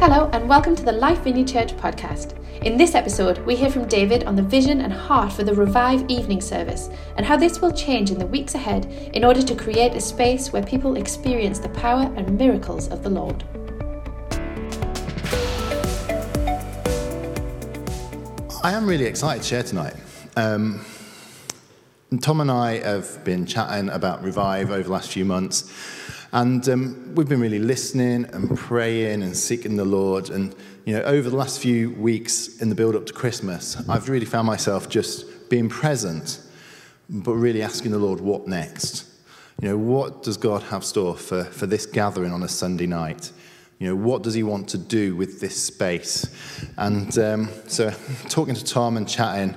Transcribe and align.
Hello, 0.00 0.30
and 0.32 0.48
welcome 0.48 0.74
to 0.74 0.82
the 0.82 0.92
Life 0.92 1.24
Vineyard 1.24 1.46
Church 1.46 1.76
podcast. 1.76 2.34
In 2.64 2.78
this 2.78 2.94
episode, 2.94 3.36
we 3.40 3.54
hear 3.54 3.68
from 3.68 3.86
David 3.86 4.24
on 4.24 4.34
the 4.34 4.40
vision 4.42 4.80
and 4.80 4.90
heart 4.90 5.30
for 5.30 5.44
the 5.44 5.52
Revive 5.52 6.08
evening 6.08 6.40
service 6.40 6.88
and 7.18 7.26
how 7.26 7.36
this 7.36 7.60
will 7.60 7.70
change 7.70 8.10
in 8.10 8.18
the 8.18 8.24
weeks 8.24 8.54
ahead 8.54 8.86
in 9.12 9.24
order 9.26 9.42
to 9.42 9.54
create 9.54 9.92
a 9.92 10.00
space 10.00 10.54
where 10.54 10.62
people 10.62 10.96
experience 10.96 11.58
the 11.58 11.68
power 11.68 12.10
and 12.16 12.38
miracles 12.38 12.88
of 12.88 13.02
the 13.02 13.10
Lord. 13.10 13.44
I 18.64 18.72
am 18.72 18.86
really 18.86 19.04
excited 19.04 19.42
to 19.42 19.48
share 19.48 19.62
tonight. 19.62 19.96
Um, 20.34 20.82
Tom 22.22 22.40
and 22.40 22.50
I 22.50 22.78
have 22.78 23.22
been 23.22 23.44
chatting 23.44 23.90
about 23.90 24.24
Revive 24.24 24.70
over 24.70 24.82
the 24.82 24.92
last 24.92 25.12
few 25.12 25.26
months. 25.26 25.70
And 26.32 26.68
um, 26.68 27.12
we've 27.14 27.28
been 27.28 27.40
really 27.40 27.58
listening 27.58 28.24
and 28.26 28.56
praying 28.56 29.22
and 29.22 29.36
seeking 29.36 29.76
the 29.76 29.84
Lord. 29.84 30.30
And, 30.30 30.54
you 30.84 30.94
know, 30.94 31.02
over 31.02 31.28
the 31.28 31.36
last 31.36 31.58
few 31.58 31.90
weeks 31.90 32.60
in 32.60 32.68
the 32.68 32.74
build 32.76 32.94
up 32.94 33.06
to 33.06 33.12
Christmas, 33.12 33.76
I've 33.88 34.08
really 34.08 34.26
found 34.26 34.46
myself 34.46 34.88
just 34.88 35.50
being 35.50 35.68
present, 35.68 36.40
but 37.08 37.32
really 37.34 37.62
asking 37.62 37.90
the 37.90 37.98
Lord, 37.98 38.20
what 38.20 38.46
next? 38.46 39.06
You 39.60 39.70
know, 39.70 39.76
what 39.76 40.22
does 40.22 40.36
God 40.36 40.62
have 40.64 40.84
store 40.84 41.16
for, 41.16 41.44
for 41.44 41.66
this 41.66 41.84
gathering 41.84 42.32
on 42.32 42.44
a 42.44 42.48
Sunday 42.48 42.86
night? 42.86 43.32
You 43.80 43.88
know, 43.88 43.96
what 43.96 44.22
does 44.22 44.34
he 44.34 44.42
want 44.42 44.68
to 44.68 44.78
do 44.78 45.16
with 45.16 45.40
this 45.40 45.60
space? 45.60 46.28
And 46.76 47.18
um, 47.18 47.48
so, 47.66 47.90
talking 48.28 48.54
to 48.54 48.62
Tom 48.62 48.98
and 48.98 49.08
chatting, 49.08 49.56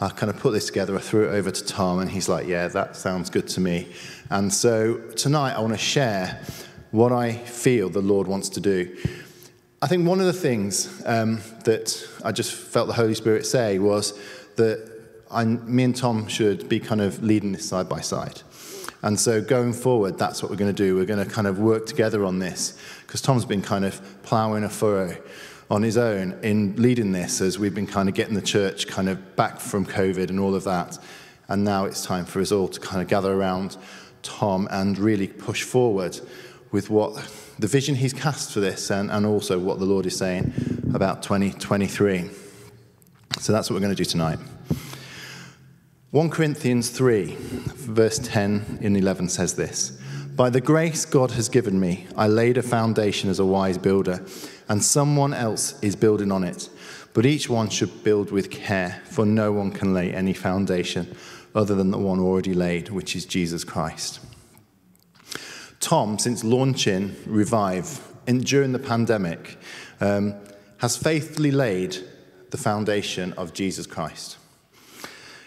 I 0.00 0.10
kind 0.10 0.30
of 0.30 0.38
put 0.38 0.52
this 0.52 0.66
together. 0.66 0.94
I 0.94 1.00
threw 1.00 1.28
it 1.28 1.32
over 1.32 1.50
to 1.50 1.64
Tom, 1.64 1.98
and 1.98 2.08
he's 2.08 2.28
like, 2.28 2.46
Yeah, 2.46 2.68
that 2.68 2.94
sounds 2.94 3.30
good 3.30 3.48
to 3.48 3.60
me. 3.60 3.92
And 4.30 4.52
so, 4.52 4.98
tonight, 5.16 5.54
I 5.54 5.60
want 5.60 5.72
to 5.72 5.78
share 5.78 6.40
what 6.92 7.10
I 7.10 7.32
feel 7.32 7.90
the 7.90 8.00
Lord 8.00 8.28
wants 8.28 8.48
to 8.50 8.60
do. 8.60 8.96
I 9.82 9.88
think 9.88 10.06
one 10.06 10.20
of 10.20 10.26
the 10.26 10.32
things 10.32 11.02
um, 11.04 11.40
that 11.64 12.08
I 12.24 12.30
just 12.30 12.54
felt 12.54 12.86
the 12.86 12.94
Holy 12.94 13.14
Spirit 13.14 13.44
say 13.44 13.80
was 13.80 14.16
that 14.54 14.88
I, 15.32 15.44
me 15.44 15.82
and 15.82 15.96
Tom 15.96 16.28
should 16.28 16.68
be 16.68 16.78
kind 16.78 17.00
of 17.00 17.24
leading 17.24 17.50
this 17.50 17.68
side 17.68 17.88
by 17.88 18.02
side. 18.02 18.40
And 19.04 19.20
so 19.20 19.42
going 19.42 19.74
forward, 19.74 20.16
that's 20.16 20.42
what 20.42 20.50
we're 20.50 20.56
going 20.56 20.74
to 20.74 20.82
do. 20.82 20.96
We're 20.96 21.04
going 21.04 21.22
to 21.22 21.30
kind 21.30 21.46
of 21.46 21.58
work 21.58 21.84
together 21.84 22.24
on 22.24 22.38
this 22.38 22.78
because 23.06 23.20
Tom's 23.20 23.44
been 23.44 23.60
kind 23.60 23.84
of 23.84 24.00
ploughing 24.22 24.64
a 24.64 24.70
furrow 24.70 25.14
on 25.70 25.82
his 25.82 25.98
own 25.98 26.38
in 26.42 26.74
leading 26.76 27.12
this 27.12 27.42
as 27.42 27.58
we've 27.58 27.74
been 27.74 27.86
kind 27.86 28.08
of 28.08 28.14
getting 28.14 28.32
the 28.32 28.40
church 28.40 28.86
kind 28.86 29.10
of 29.10 29.36
back 29.36 29.60
from 29.60 29.84
COVID 29.84 30.30
and 30.30 30.40
all 30.40 30.54
of 30.54 30.64
that. 30.64 30.98
And 31.48 31.64
now 31.64 31.84
it's 31.84 32.02
time 32.02 32.24
for 32.24 32.40
us 32.40 32.50
all 32.50 32.66
to 32.66 32.80
kind 32.80 33.02
of 33.02 33.08
gather 33.08 33.30
around 33.30 33.76
Tom 34.22 34.68
and 34.70 34.98
really 34.98 35.28
push 35.28 35.64
forward 35.64 36.18
with 36.72 36.88
what 36.88 37.14
the 37.58 37.66
vision 37.66 37.96
he's 37.96 38.14
cast 38.14 38.52
for 38.52 38.60
this 38.60 38.90
and, 38.90 39.10
and 39.10 39.26
also 39.26 39.58
what 39.58 39.80
the 39.80 39.84
Lord 39.84 40.06
is 40.06 40.16
saying 40.16 40.50
about 40.94 41.22
2023. 41.22 42.30
So 43.38 43.52
that's 43.52 43.68
what 43.68 43.74
we're 43.74 43.82
going 43.82 43.94
to 43.94 44.02
do 44.02 44.08
tonight. 44.08 44.38
1 46.14 46.30
Corinthians 46.30 46.90
3, 46.90 47.34
verse 47.40 48.20
10 48.20 48.78
and 48.82 48.96
11 48.96 49.28
says 49.28 49.56
this 49.56 49.98
By 50.36 50.48
the 50.48 50.60
grace 50.60 51.04
God 51.04 51.32
has 51.32 51.48
given 51.48 51.80
me, 51.80 52.06
I 52.16 52.28
laid 52.28 52.56
a 52.56 52.62
foundation 52.62 53.30
as 53.30 53.40
a 53.40 53.44
wise 53.44 53.78
builder, 53.78 54.24
and 54.68 54.80
someone 54.80 55.34
else 55.34 55.76
is 55.82 55.96
building 55.96 56.30
on 56.30 56.44
it. 56.44 56.68
But 57.14 57.26
each 57.26 57.50
one 57.50 57.68
should 57.68 58.04
build 58.04 58.30
with 58.30 58.52
care, 58.52 59.02
for 59.06 59.26
no 59.26 59.50
one 59.50 59.72
can 59.72 59.92
lay 59.92 60.14
any 60.14 60.34
foundation 60.34 61.16
other 61.52 61.74
than 61.74 61.90
the 61.90 61.98
one 61.98 62.20
already 62.20 62.54
laid, 62.54 62.90
which 62.90 63.16
is 63.16 63.26
Jesus 63.26 63.64
Christ. 63.64 64.20
Tom, 65.80 66.20
since 66.20 66.44
launching 66.44 67.16
Revive 67.26 68.00
in, 68.28 68.38
during 68.38 68.70
the 68.70 68.78
pandemic, 68.78 69.58
um, 70.00 70.36
has 70.78 70.96
faithfully 70.96 71.50
laid 71.50 71.96
the 72.50 72.56
foundation 72.56 73.32
of 73.32 73.52
Jesus 73.52 73.88
Christ. 73.88 74.36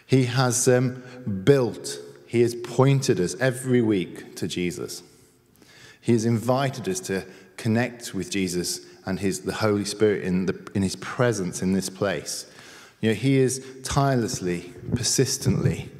He 0.08 0.24
has 0.26 0.68
um, 0.70 1.04
built, 1.44 2.00
He 2.26 2.42
has 2.42 2.56
pointed 2.56 3.20
us 3.20 3.36
every 3.40 3.82
week 3.82 4.36
to 4.38 4.48
Jesus. 4.48 5.04
He 6.02 6.14
has 6.14 6.26
invited 6.26 6.88
us 6.88 7.02
to 7.02 7.26
connect 7.58 8.14
with 8.14 8.32
Jesus 8.32 8.80
and 9.06 9.20
his, 9.20 9.42
the 9.42 9.54
Holy 9.54 9.84
Spirit 9.84 10.24
in, 10.24 10.46
the, 10.46 10.72
in 10.74 10.82
His 10.82 10.96
presence 10.96 11.62
in 11.62 11.74
this 11.74 11.90
place. 11.90 12.50
You 13.02 13.10
know, 13.10 13.16
He 13.16 13.38
is 13.38 13.64
tirelessly, 13.84 14.74
persistently 14.96 15.92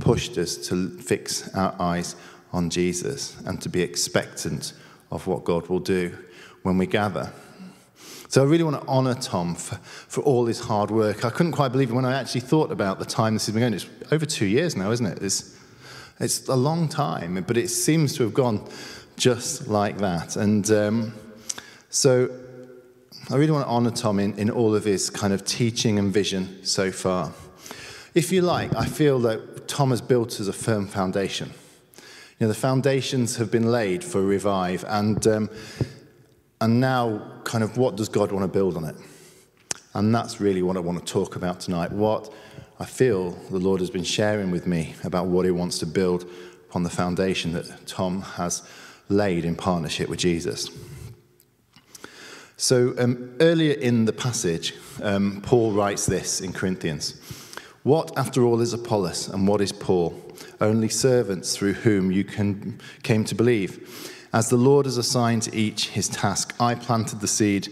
pushed 0.00 0.38
us 0.38 0.56
to 0.68 0.90
fix 0.98 1.54
our 1.54 1.74
eyes 1.78 2.16
on 2.52 2.70
Jesus 2.70 3.38
and 3.44 3.60
to 3.60 3.68
be 3.68 3.82
expectant 3.82 4.72
of 5.10 5.26
what 5.26 5.44
God 5.44 5.68
will 5.68 5.80
do 5.80 6.16
when 6.62 6.78
we 6.78 6.86
gather. 6.86 7.32
So 8.28 8.42
I 8.42 8.46
really 8.46 8.64
want 8.64 8.80
to 8.82 8.88
honor 8.88 9.14
Tom 9.14 9.54
for, 9.54 9.76
for 9.76 10.20
all 10.22 10.46
his 10.46 10.60
hard 10.60 10.90
work. 10.90 11.24
I 11.24 11.30
couldn't 11.30 11.52
quite 11.52 11.70
believe 11.70 11.90
it 11.90 11.94
when 11.94 12.04
I 12.04 12.18
actually 12.18 12.40
thought 12.40 12.72
about 12.72 12.98
the 12.98 13.04
time 13.04 13.34
this 13.34 13.46
has 13.46 13.54
been 13.54 13.60
going. 13.60 13.74
It's 13.74 13.86
over 14.10 14.26
two 14.26 14.46
years 14.46 14.76
now, 14.76 14.90
isn't 14.90 15.06
it? 15.06 15.22
It's, 15.22 15.56
it's 16.18 16.48
a 16.48 16.56
long 16.56 16.88
time, 16.88 17.44
but 17.46 17.56
it 17.56 17.68
seems 17.68 18.16
to 18.16 18.24
have 18.24 18.34
gone 18.34 18.68
just 19.16 19.68
like 19.68 19.98
that. 19.98 20.36
And 20.36 20.68
um, 20.70 21.14
so 21.88 22.28
I 23.30 23.36
really 23.36 23.52
want 23.52 23.64
to 23.64 23.70
honor 23.70 23.90
Tom 23.90 24.18
in, 24.18 24.38
in 24.38 24.50
all 24.50 24.74
of 24.74 24.84
his 24.84 25.08
kind 25.08 25.32
of 25.32 25.44
teaching 25.44 25.98
and 25.98 26.12
vision 26.12 26.64
so 26.64 26.90
far. 26.90 27.32
If 28.14 28.32
you 28.32 28.42
like, 28.42 28.74
I 28.74 28.86
feel 28.86 29.18
that 29.20 29.68
Tom 29.68 29.90
has 29.90 30.00
built 30.00 30.40
us 30.40 30.48
a 30.48 30.52
firm 30.52 30.86
foundation. 30.86 31.52
You 32.38 32.46
know, 32.46 32.48
the 32.48 32.54
foundations 32.54 33.36
have 33.36 33.50
been 33.50 33.70
laid 33.70 34.04
for 34.04 34.20
Revive, 34.22 34.84
and 34.88 35.26
um, 35.26 35.50
and 36.60 36.80
now, 36.80 37.22
kind 37.44 37.62
of, 37.62 37.76
what 37.76 37.96
does 37.96 38.08
God 38.08 38.32
want 38.32 38.44
to 38.44 38.48
build 38.48 38.76
on 38.76 38.84
it? 38.84 38.96
And 39.94 40.14
that's 40.14 40.40
really 40.40 40.62
what 40.62 40.76
I 40.76 40.80
want 40.80 40.98
to 40.98 41.12
talk 41.12 41.36
about 41.36 41.60
tonight. 41.60 41.92
What 41.92 42.32
I 42.78 42.84
feel 42.84 43.30
the 43.30 43.58
Lord 43.58 43.80
has 43.80 43.90
been 43.90 44.04
sharing 44.04 44.50
with 44.50 44.66
me 44.66 44.94
about 45.04 45.26
what 45.26 45.44
He 45.44 45.50
wants 45.50 45.78
to 45.80 45.86
build 45.86 46.28
upon 46.68 46.82
the 46.82 46.90
foundation 46.90 47.52
that 47.52 47.86
Tom 47.86 48.22
has 48.22 48.62
laid 49.08 49.44
in 49.44 49.54
partnership 49.54 50.08
with 50.08 50.18
Jesus. 50.18 50.70
So, 52.58 52.94
um, 52.98 53.36
earlier 53.40 53.74
in 53.74 54.06
the 54.06 54.12
passage, 54.12 54.74
um, 55.02 55.42
Paul 55.42 55.72
writes 55.72 56.06
this 56.06 56.40
in 56.40 56.54
Corinthians 56.54 57.20
What, 57.82 58.16
after 58.16 58.44
all, 58.44 58.62
is 58.62 58.72
Apollos 58.72 59.28
and 59.28 59.46
what 59.46 59.60
is 59.60 59.72
Paul? 59.72 60.22
Only 60.58 60.88
servants 60.88 61.54
through 61.54 61.74
whom 61.74 62.10
you 62.10 62.24
can, 62.24 62.80
came 63.02 63.24
to 63.24 63.34
believe 63.34 64.14
as 64.32 64.50
the 64.50 64.56
Lord 64.56 64.86
has 64.86 64.96
assigned 64.96 65.42
to 65.42 65.56
each 65.56 65.88
his 65.88 66.08
task, 66.08 66.54
I 66.60 66.74
planted 66.74 67.20
the 67.20 67.28
seed, 67.28 67.68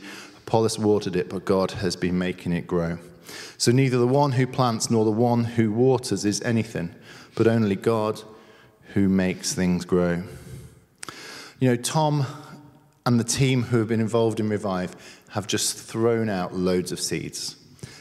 Apollos 0.46 0.78
watered 0.78 1.16
it, 1.16 1.28
but 1.28 1.44
God 1.44 1.72
has 1.72 1.96
been 1.96 2.18
making 2.18 2.52
it 2.52 2.66
grow. 2.66 2.98
So 3.58 3.72
neither 3.72 3.98
the 3.98 4.06
one 4.06 4.32
who 4.32 4.46
plants 4.46 4.90
nor 4.90 5.04
the 5.04 5.10
one 5.10 5.44
who 5.44 5.72
waters 5.72 6.24
is 6.24 6.40
anything, 6.42 6.94
but 7.34 7.46
only 7.46 7.76
God 7.76 8.22
who 8.92 9.08
makes 9.08 9.54
things 9.54 9.84
grow. 9.84 10.22
You 11.58 11.70
know, 11.70 11.76
Tom 11.76 12.26
and 13.06 13.18
the 13.18 13.24
team 13.24 13.64
who 13.64 13.78
have 13.78 13.88
been 13.88 14.00
involved 14.00 14.38
in 14.38 14.48
Revive 14.48 15.22
have 15.30 15.46
just 15.46 15.78
thrown 15.78 16.28
out 16.28 16.54
loads 16.54 16.92
of 16.92 17.00
seeds. 17.00 17.56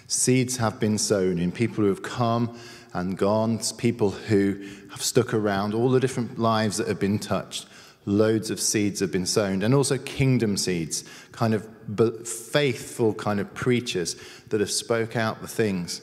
Seeds 0.07 0.57
have 0.57 0.79
been 0.79 0.97
sown 0.97 1.39
in 1.39 1.51
people 1.51 1.77
who 1.77 1.89
have 1.89 2.03
come 2.03 2.57
and 2.93 3.17
gone, 3.17 3.59
people 3.77 4.11
who 4.11 4.61
have 4.91 5.01
stuck 5.01 5.33
around, 5.33 5.73
all 5.73 5.89
the 5.89 5.99
different 5.99 6.37
lives 6.37 6.77
that 6.77 6.87
have 6.87 6.99
been 6.99 7.17
touched 7.17 7.67
loads 8.05 8.49
of 8.49 8.59
seeds 8.59 8.99
have 8.99 9.11
been 9.11 9.25
sown, 9.25 9.61
and 9.63 9.73
also 9.73 9.97
kingdom 9.97 10.57
seeds, 10.57 11.03
kind 11.31 11.53
of 11.53 11.67
faithful 12.27 13.13
kind 13.13 13.39
of 13.39 13.53
preachers 13.53 14.15
that 14.49 14.59
have 14.59 14.71
spoke 14.71 15.15
out 15.15 15.41
the 15.41 15.47
things 15.47 16.01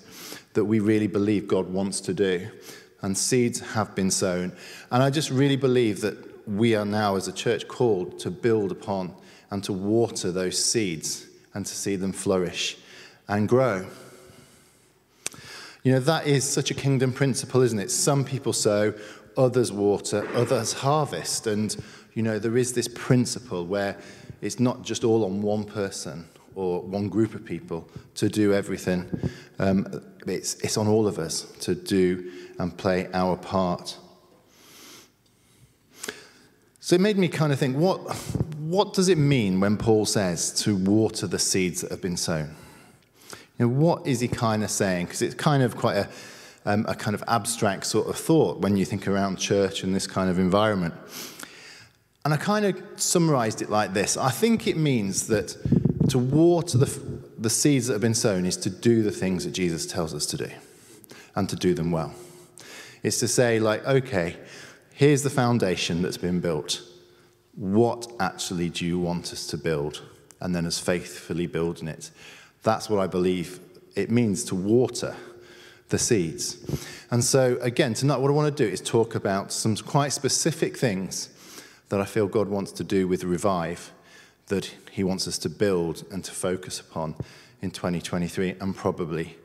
that 0.55 0.65
we 0.65 0.81
really 0.81 1.07
believe 1.07 1.47
God 1.47 1.69
wants 1.71 2.01
to 2.03 2.15
do. 2.15 2.49
And 3.03 3.17
seeds 3.17 3.61
have 3.61 3.95
been 3.95 4.11
sown. 4.11 4.53
And 4.91 5.03
I 5.03 5.09
just 5.09 5.31
really 5.31 5.57
believe 5.57 6.03
that 6.03 6.47
we 6.47 6.75
are 6.75 6.85
now, 6.85 7.17
as 7.17 7.29
a 7.29 7.33
church, 7.33 7.67
called 7.67 8.19
to 8.21 8.31
build 8.31 8.73
upon 8.73 9.15
and 9.51 9.65
to 9.65 9.73
water 9.73 10.31
those 10.31 10.63
seeds 10.63 11.27
and 11.55 11.65
to 11.65 11.75
see 11.75 11.97
them 11.97 12.13
flourish 12.13 12.77
and 13.29 13.49
grow. 13.49 13.87
You 15.83 15.93
know, 15.93 16.01
that 16.01 16.27
is 16.27 16.45
such 16.45 16.71
a 16.71 16.75
kingdom 16.75 17.13
principle, 17.13 17.63
isn't 17.63 17.79
it? 17.79 17.91
Some 17.91 18.25
people 18.25 18.53
sow, 18.53 18.93
others 19.37 19.73
water, 19.73 20.27
others 20.35 20.73
harvest. 20.73 21.47
And, 21.47 21.77
you 22.15 22.23
know, 22.23 22.39
there 22.39 22.57
is 22.57 22.73
this 22.73 22.89
principle 22.89 23.67
where 23.67 23.97
it's 24.41 24.61
not 24.61 24.83
just 24.83 25.05
all 25.05 25.25
on 25.25 25.43
one 25.43 25.65
person 25.65 26.29
or 26.55 26.83
one 26.83 27.09
group 27.09 27.35
of 27.35 27.45
people 27.45 27.89
to 28.17 28.29
do 28.29 28.53
everything. 28.53 29.07
Um, 29.59 30.03
it's, 30.27 30.55
it's 30.57 30.77
on 30.77 30.89
all 30.89 31.07
of 31.07 31.19
us 31.19 31.43
to 31.61 31.75
do 31.75 32.31
and 32.59 32.77
play 32.77 33.09
our 33.13 33.37
part. 33.37 33.97
So 36.81 36.95
it 36.95 37.01
made 37.01 37.19
me 37.19 37.29
kind 37.29 37.53
of 37.53 37.59
think 37.59 37.77
what, 37.77 37.99
what 38.59 38.95
does 38.95 39.09
it 39.09 39.19
mean 39.19 39.61
when 39.61 39.77
Paul 39.77 40.07
says 40.07 40.53
to 40.63 40.77
water 40.77 41.27
the 41.27 41.39
seeds 41.39 41.83
that 41.83 41.91
have 41.91 42.01
been 42.01 42.17
sown? 42.17 42.57
You 43.59 43.67
know, 43.67 43.69
what 43.69 44.07
is 44.07 44.21
he 44.21 44.29
kind 44.29 44.65
of 44.65 44.71
saying? 44.71 45.07
Because 45.07 45.23
it's 45.23 45.35
kind 45.35 45.63
of 45.63 45.77
quite 45.77 45.97
a 45.97 46.09
um, 46.65 46.85
a 46.89 46.95
kind 46.95 47.15
of 47.15 47.25
abstract 47.27 47.87
sort 47.87 48.09
of 48.09 48.17
thought 48.17 48.59
when 48.59 48.77
you 48.77 48.85
think 48.85 49.09
around 49.09 49.37
church 49.37 49.83
and 49.83 49.95
this 49.95 50.07
kind 50.07 50.31
of 50.31 50.39
environment. 50.39 50.95
And 52.25 52.35
I 52.35 52.37
kind 52.37 52.67
of 52.67 52.83
summarized 52.97 53.63
it 53.63 53.71
like 53.71 53.95
this 53.95 54.17
I 54.17 54.31
think 54.31 54.67
it 54.67 54.77
means 54.77 55.27
that 55.29 55.57
to 56.11 56.19
water 56.19 56.77
the, 56.77 57.01
the 57.39 57.51
seeds 57.51 57.87
that 57.87 57.95
have 57.95 58.03
been 58.03 58.15
sown 58.15 58.45
is 58.45 58.57
to 58.59 58.71
do 58.71 59.03
the 59.03 59.13
things 59.13 59.45
that 59.45 59.53
Jesus 59.53 59.87
tells 59.87 60.13
us 60.13 60.27
to 60.27 60.37
do 60.37 60.51
and 61.37 61.49
to 61.49 61.57
do 61.57 61.73
them 61.73 61.91
well. 61.91 62.15
It's 63.03 63.19
to 63.21 63.29
say, 63.29 63.61
like, 63.61 63.87
okay, 63.87 64.37
here's 64.93 65.23
the 65.23 65.31
foundation 65.31 66.03
that's 66.03 66.19
been 66.19 66.41
built. 66.41 66.83
What 67.55 68.11
actually 68.21 68.69
do 68.69 68.85
you 68.85 68.99
want 68.99 69.33
us 69.33 69.47
to 69.49 69.57
build? 69.57 70.03
And 70.41 70.55
then, 70.55 70.67
as 70.67 70.79
faithfully 70.79 71.47
building 71.47 71.89
it. 71.89 72.11
That's 72.63 72.91
what 72.91 73.01
I 73.01 73.07
believe 73.07 73.61
it 73.95 74.11
means 74.11 74.45
to 74.45 74.55
water 74.55 75.17
the 75.91 75.99
seeds. 75.99 76.57
And 77.11 77.23
so, 77.23 77.59
again, 77.61 77.95
tonight, 77.95 78.19
what 78.19 78.31
I 78.31 78.35
want 78.35 78.57
to 78.57 78.65
do 78.65 78.71
is 78.71 78.81
talk 78.81 79.15
about 79.15 79.53
some 79.53 79.77
quite 79.77 80.13
specific 80.13 80.77
things 80.77 81.29
that 81.89 82.01
I 82.01 82.05
feel 82.05 82.27
God 82.27 82.49
wants 82.49 82.73
to 82.73 82.85
do 82.85 83.07
with 83.07 83.25
Revive, 83.25 83.93
that 84.47 84.73
He 84.91 85.05
wants 85.05 85.29
us 85.29 85.37
to 85.39 85.49
build 85.49 86.05
and 86.11 86.25
to 86.25 86.31
focus 86.31 86.81
upon 86.81 87.17
in 87.61 87.71
2023 87.71 88.57
and 88.61 88.75
probably 88.75 89.37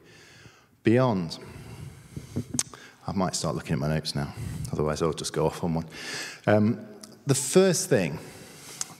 beyond. 0.83 1.39
I 3.07 3.11
might 3.11 3.35
start 3.35 3.55
looking 3.55 3.73
at 3.73 3.79
my 3.79 3.87
notes 3.87 4.15
now, 4.15 4.33
otherwise, 4.71 5.01
I'll 5.01 5.13
just 5.13 5.33
go 5.33 5.47
off 5.47 5.63
on 5.63 5.73
one. 5.73 5.85
Um, 6.47 6.85
the 7.25 7.35
first 7.35 7.89
thing 7.89 8.19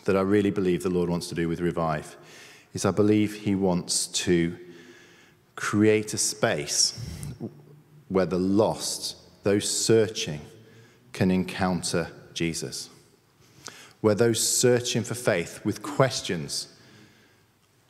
that 0.05 0.17
I 0.17 0.21
really 0.21 0.51
believe 0.51 0.83
the 0.83 0.89
Lord 0.89 1.09
wants 1.09 1.27
to 1.29 1.35
do 1.35 1.47
with 1.47 1.59
Revive 1.59 2.15
is 2.73 2.85
I 2.85 2.91
believe 2.91 3.41
He 3.41 3.53
wants 3.53 4.07
to 4.07 4.57
create 5.55 6.13
a 6.13 6.17
space 6.17 6.99
where 8.09 8.25
the 8.25 8.39
lost, 8.39 9.15
those 9.43 9.69
searching, 9.69 10.41
can 11.13 11.31
encounter 11.31 12.09
Jesus. 12.33 12.89
Where 14.01 14.15
those 14.15 14.45
searching 14.45 15.03
for 15.03 15.15
faith 15.15 15.61
with 15.63 15.81
questions 15.81 16.67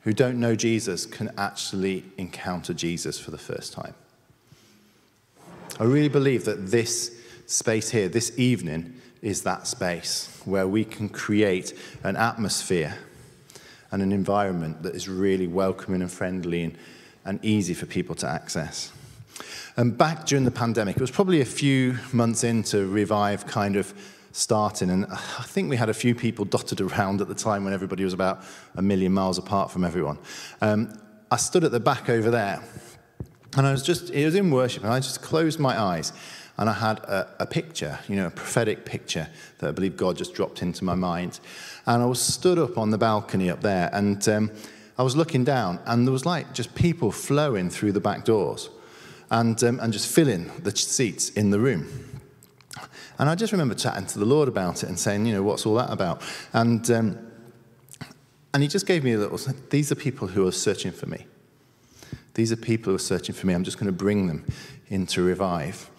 who 0.03 0.13
don't 0.13 0.39
know 0.39 0.55
Jesus 0.55 1.05
can 1.05 1.31
actually 1.37 2.05
encounter 2.17 2.73
Jesus 2.73 3.19
for 3.19 3.31
the 3.31 3.37
first 3.37 3.73
time. 3.73 3.95
I 5.79 5.83
really 5.83 6.09
believe 6.09 6.45
that 6.45 6.67
this 6.67 7.19
space 7.47 7.89
here, 7.89 8.07
this 8.07 8.37
evening, 8.37 9.01
is 9.21 9.41
that 9.41 9.65
space 9.65 10.39
where 10.45 10.67
we 10.67 10.85
can 10.85 11.09
create 11.09 11.73
an 12.03 12.15
atmosphere 12.15 12.99
and 13.91 14.03
an 14.03 14.11
environment 14.11 14.83
that 14.83 14.93
is 14.93 15.09
really 15.09 15.47
welcoming 15.47 16.01
and 16.01 16.11
friendly 16.11 16.63
and, 16.63 16.77
and 17.25 17.43
easy 17.43 17.73
for 17.73 17.87
people 17.87 18.13
to 18.15 18.27
access. 18.27 18.91
And 19.77 19.97
back 19.97 20.25
during 20.25 20.45
the 20.45 20.51
pandemic, 20.51 20.95
it 20.95 21.01
was 21.01 21.11
probably 21.11 21.41
a 21.41 21.45
few 21.45 21.97
months 22.13 22.43
into 22.43 22.87
Revive 22.87 23.45
kind 23.45 23.75
of 23.75 23.93
starting, 24.31 24.89
and 24.89 25.05
I 25.05 25.43
think 25.43 25.69
we 25.69 25.77
had 25.77 25.89
a 25.89 25.93
few 25.93 26.13
people 26.13 26.43
dotted 26.43 26.81
around 26.81 27.21
at 27.21 27.29
the 27.29 27.35
time 27.35 27.63
when 27.63 27.73
everybody 27.73 28.03
was 28.03 28.13
about 28.13 28.43
a 28.75 28.81
million 28.81 29.13
miles 29.13 29.37
apart 29.37 29.71
from 29.71 29.85
everyone. 29.85 30.17
Um, 30.61 30.93
I 31.31 31.37
stood 31.37 31.63
at 31.63 31.71
the 31.71 31.79
back 31.79 32.09
over 32.09 32.29
there 32.29 32.61
and 33.57 33.65
I 33.65 33.71
was 33.71 33.83
just, 33.83 34.09
it 34.09 34.25
was 34.25 34.35
in 34.35 34.51
worship, 34.51 34.83
and 34.83 34.91
I 34.91 34.99
just 34.99 35.21
closed 35.21 35.59
my 35.59 35.79
eyes, 35.79 36.11
and 36.57 36.69
I 36.69 36.73
had 36.73 36.99
a, 36.99 37.27
a, 37.39 37.45
picture, 37.45 37.99
you 38.07 38.15
know, 38.15 38.27
a 38.27 38.31
prophetic 38.31 38.85
picture 38.85 39.27
that 39.59 39.67
I 39.67 39.71
believe 39.71 39.97
God 39.97 40.17
just 40.17 40.33
dropped 40.33 40.61
into 40.61 40.83
my 40.83 40.95
mind. 40.95 41.39
And 41.85 42.01
I 42.01 42.05
was 42.05 42.21
stood 42.21 42.59
up 42.59 42.77
on 42.77 42.91
the 42.91 42.97
balcony 42.97 43.49
up 43.49 43.61
there, 43.61 43.89
and 43.93 44.27
um, 44.27 44.51
I 44.97 45.03
was 45.03 45.15
looking 45.15 45.43
down, 45.43 45.79
and 45.85 46.05
there 46.05 46.11
was 46.11 46.25
like 46.25 46.53
just 46.53 46.75
people 46.75 47.11
flowing 47.11 47.69
through 47.69 47.93
the 47.93 48.01
back 48.01 48.25
doors 48.25 48.69
and, 49.29 49.61
um, 49.63 49.79
and 49.79 49.91
just 49.91 50.07
filling 50.07 50.51
the 50.63 50.75
seats 50.75 51.29
in 51.29 51.49
the 51.49 51.59
room. 51.59 52.21
And 53.17 53.29
I 53.29 53.35
just 53.35 53.51
remember 53.51 53.75
chatting 53.75 54.05
to 54.07 54.19
the 54.19 54.25
Lord 54.25 54.47
about 54.47 54.83
it 54.83 54.89
and 54.89 54.99
saying, 54.99 55.25
you 55.25 55.33
know, 55.33 55.43
what's 55.43 55.65
all 55.65 55.75
that 55.75 55.91
about? 55.91 56.21
And, 56.53 56.89
um, 56.91 57.31
and 58.53 58.61
he 58.61 58.67
just 58.67 58.85
gave 58.85 59.03
me 59.03 59.13
a 59.13 59.17
little, 59.17 59.39
these 59.69 59.91
are 59.91 59.95
people 59.95 60.27
who 60.27 60.47
are 60.47 60.51
searching 60.51 60.91
for 60.91 61.05
me. 61.05 61.25
These 62.33 62.51
are 62.51 62.57
people 62.57 62.91
who 62.91 62.95
are 62.95 62.99
searching 62.99 63.33
for 63.33 63.47
me. 63.47 63.53
I'm 63.53 63.63
just 63.63 63.77
going 63.77 63.87
to 63.87 63.93
bring 63.93 64.27
them 64.27 64.45
into 64.89 65.23
Revive. 65.23 65.89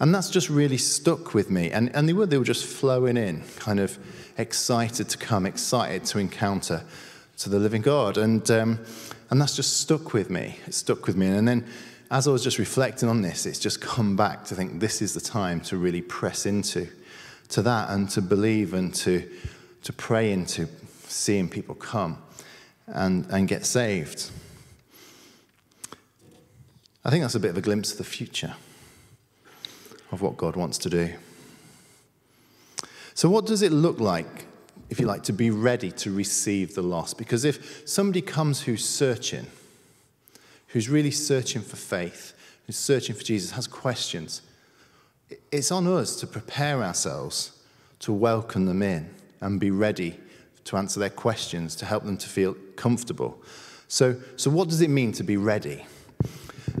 And 0.00 0.14
that's 0.14 0.28
just 0.28 0.50
really 0.50 0.76
stuck 0.76 1.34
with 1.34 1.50
me. 1.50 1.70
And, 1.70 1.94
and 1.94 2.08
they 2.08 2.12
were, 2.12 2.26
they 2.26 2.38
were 2.38 2.44
just 2.44 2.66
flowing 2.66 3.16
in, 3.16 3.44
kind 3.56 3.78
of 3.78 3.98
excited 4.36 5.08
to 5.10 5.18
come, 5.18 5.46
excited 5.46 6.04
to 6.06 6.18
encounter 6.18 6.82
to 7.38 7.48
the 7.48 7.58
living 7.58 7.82
God. 7.82 8.18
And, 8.18 8.48
um, 8.50 8.80
and 9.30 9.40
that's 9.40 9.54
just 9.54 9.80
stuck 9.80 10.12
with 10.12 10.30
me. 10.30 10.58
It 10.66 10.74
stuck 10.74 11.06
with 11.06 11.16
me. 11.16 11.28
And 11.28 11.46
then 11.46 11.66
as 12.14 12.28
I 12.28 12.30
was 12.30 12.44
just 12.44 12.60
reflecting 12.60 13.08
on 13.08 13.22
this, 13.22 13.44
it's 13.44 13.58
just 13.58 13.80
come 13.80 14.14
back 14.14 14.44
to 14.44 14.54
think 14.54 14.78
this 14.78 15.02
is 15.02 15.14
the 15.14 15.20
time 15.20 15.60
to 15.62 15.76
really 15.76 16.00
press 16.00 16.46
into 16.46 16.86
to 17.48 17.60
that 17.62 17.90
and 17.90 18.08
to 18.10 18.22
believe 18.22 18.72
and 18.72 18.94
to, 18.94 19.28
to 19.82 19.92
pray 19.92 20.30
into 20.30 20.68
seeing 21.08 21.48
people 21.48 21.74
come 21.74 22.22
and, 22.86 23.26
and 23.30 23.48
get 23.48 23.66
saved. 23.66 24.30
I 27.04 27.10
think 27.10 27.24
that's 27.24 27.34
a 27.34 27.40
bit 27.40 27.50
of 27.50 27.56
a 27.56 27.60
glimpse 27.60 27.90
of 27.90 27.98
the 27.98 28.04
future 28.04 28.54
of 30.12 30.22
what 30.22 30.36
God 30.36 30.54
wants 30.54 30.78
to 30.78 30.88
do. 30.90 31.12
So, 33.14 33.28
what 33.28 33.44
does 33.44 33.60
it 33.60 33.72
look 33.72 33.98
like, 33.98 34.46
if 34.88 35.00
you 35.00 35.06
like, 35.06 35.24
to 35.24 35.32
be 35.32 35.50
ready 35.50 35.90
to 35.90 36.12
receive 36.12 36.76
the 36.76 36.82
lost? 36.82 37.18
Because 37.18 37.44
if 37.44 37.82
somebody 37.88 38.22
comes 38.22 38.62
who's 38.62 38.88
searching, 38.88 39.46
who's 40.74 40.88
really 40.88 41.12
searching 41.12 41.62
for 41.62 41.76
faith, 41.76 42.34
who's 42.66 42.76
searching 42.76 43.14
for 43.14 43.22
Jesus, 43.22 43.52
has 43.52 43.68
questions, 43.68 44.42
it's 45.52 45.70
on 45.70 45.86
us 45.86 46.16
to 46.16 46.26
prepare 46.26 46.82
ourselves 46.82 47.52
to 48.00 48.12
welcome 48.12 48.66
them 48.66 48.82
in 48.82 49.08
and 49.40 49.60
be 49.60 49.70
ready 49.70 50.18
to 50.64 50.76
answer 50.76 50.98
their 50.98 51.10
questions, 51.10 51.76
to 51.76 51.86
help 51.86 52.02
them 52.02 52.16
to 52.16 52.28
feel 52.28 52.56
comfortable. 52.74 53.40
So, 53.86 54.16
so 54.36 54.50
what 54.50 54.68
does 54.68 54.80
it 54.80 54.90
mean 54.90 55.12
to 55.12 55.22
be 55.22 55.36
ready? 55.36 55.86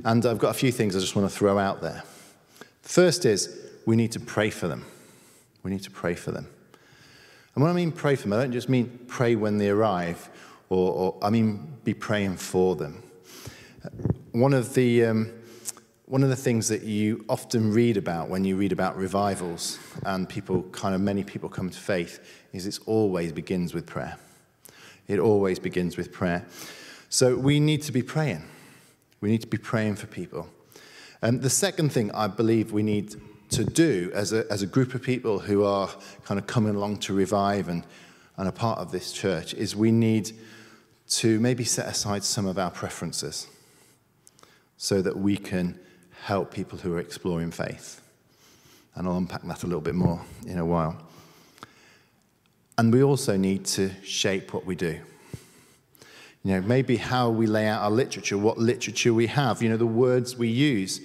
And 0.04 0.26
I've 0.26 0.38
got 0.38 0.50
a 0.50 0.58
few 0.58 0.72
things 0.72 0.96
I 0.96 0.98
just 0.98 1.14
want 1.14 1.30
to 1.30 1.38
throw 1.38 1.56
out 1.56 1.80
there. 1.80 2.02
First 2.82 3.24
is 3.24 3.70
we 3.86 3.94
need 3.94 4.10
to 4.10 4.20
pray 4.20 4.50
for 4.50 4.66
them. 4.66 4.84
We 5.62 5.70
need 5.70 5.84
to 5.84 5.90
pray 5.92 6.16
for 6.16 6.32
them. 6.32 6.48
And 7.54 7.62
when 7.62 7.70
I 7.70 7.74
mean 7.74 7.92
pray 7.92 8.16
for 8.16 8.22
them, 8.22 8.32
I 8.32 8.42
don't 8.42 8.52
just 8.52 8.68
mean 8.68 8.98
pray 9.06 9.36
when 9.36 9.58
they 9.58 9.68
arrive, 9.68 10.28
or, 10.68 10.92
or 10.92 11.18
I 11.22 11.30
mean 11.30 11.76
be 11.84 11.94
praying 11.94 12.38
for 12.38 12.74
them. 12.74 13.00
One 14.34 14.52
of 14.52 14.74
the 14.74 15.04
um, 15.04 15.32
one 16.06 16.24
of 16.24 16.28
the 16.28 16.34
things 16.34 16.66
that 16.66 16.82
you 16.82 17.24
often 17.28 17.72
read 17.72 17.96
about 17.96 18.28
when 18.28 18.42
you 18.42 18.56
read 18.56 18.72
about 18.72 18.96
revivals 18.96 19.78
and 20.04 20.28
people 20.28 20.64
kind 20.72 20.92
of 20.92 21.00
many 21.00 21.22
people 21.22 21.48
come 21.48 21.70
to 21.70 21.78
faith 21.78 22.18
is 22.52 22.66
it 22.66 22.80
always 22.84 23.30
begins 23.30 23.74
with 23.74 23.86
prayer. 23.86 24.16
It 25.06 25.20
always 25.20 25.60
begins 25.60 25.96
with 25.96 26.10
prayer. 26.10 26.44
So 27.08 27.36
we 27.36 27.60
need 27.60 27.82
to 27.82 27.92
be 27.92 28.02
praying. 28.02 28.42
We 29.20 29.30
need 29.30 29.40
to 29.42 29.46
be 29.46 29.56
praying 29.56 29.94
for 29.94 30.08
people. 30.08 30.48
And 31.22 31.40
the 31.40 31.48
second 31.48 31.92
thing 31.92 32.10
I 32.10 32.26
believe 32.26 32.72
we 32.72 32.82
need 32.82 33.14
to 33.50 33.64
do 33.64 34.10
as 34.14 34.32
a, 34.32 34.50
as 34.50 34.62
a 34.62 34.66
group 34.66 34.94
of 34.94 35.02
people 35.02 35.38
who 35.38 35.62
are 35.62 35.88
kind 36.24 36.40
of 36.40 36.48
coming 36.48 36.74
along 36.74 36.96
to 37.06 37.14
revive 37.14 37.68
and, 37.68 37.86
and 38.36 38.48
a 38.48 38.52
part 38.52 38.80
of 38.80 38.90
this 38.90 39.12
church 39.12 39.54
is 39.54 39.76
we 39.76 39.92
need 39.92 40.32
to 41.10 41.38
maybe 41.38 41.62
set 41.62 41.86
aside 41.86 42.24
some 42.24 42.46
of 42.46 42.58
our 42.58 42.72
preferences 42.72 43.46
so 44.76 45.00
that 45.02 45.16
we 45.16 45.36
can 45.36 45.78
help 46.22 46.52
people 46.52 46.78
who 46.78 46.94
are 46.94 47.00
exploring 47.00 47.50
faith. 47.50 48.00
And 48.94 49.06
I'll 49.06 49.16
unpack 49.16 49.42
that 49.42 49.62
a 49.62 49.66
little 49.66 49.80
bit 49.80 49.94
more 49.94 50.20
in 50.46 50.58
a 50.58 50.64
while. 50.64 50.96
And 52.78 52.92
we 52.92 53.02
also 53.02 53.36
need 53.36 53.64
to 53.66 53.90
shape 54.02 54.52
what 54.52 54.64
we 54.64 54.74
do. 54.74 55.00
You 56.42 56.52
know, 56.52 56.60
maybe 56.60 56.96
how 56.96 57.30
we 57.30 57.46
lay 57.46 57.66
out 57.66 57.82
our 57.82 57.90
literature, 57.90 58.36
what 58.36 58.58
literature 58.58 59.14
we 59.14 59.26
have, 59.28 59.62
you 59.62 59.68
know, 59.68 59.76
the 59.76 59.86
words 59.86 60.36
we 60.36 60.48
use, 60.48 61.00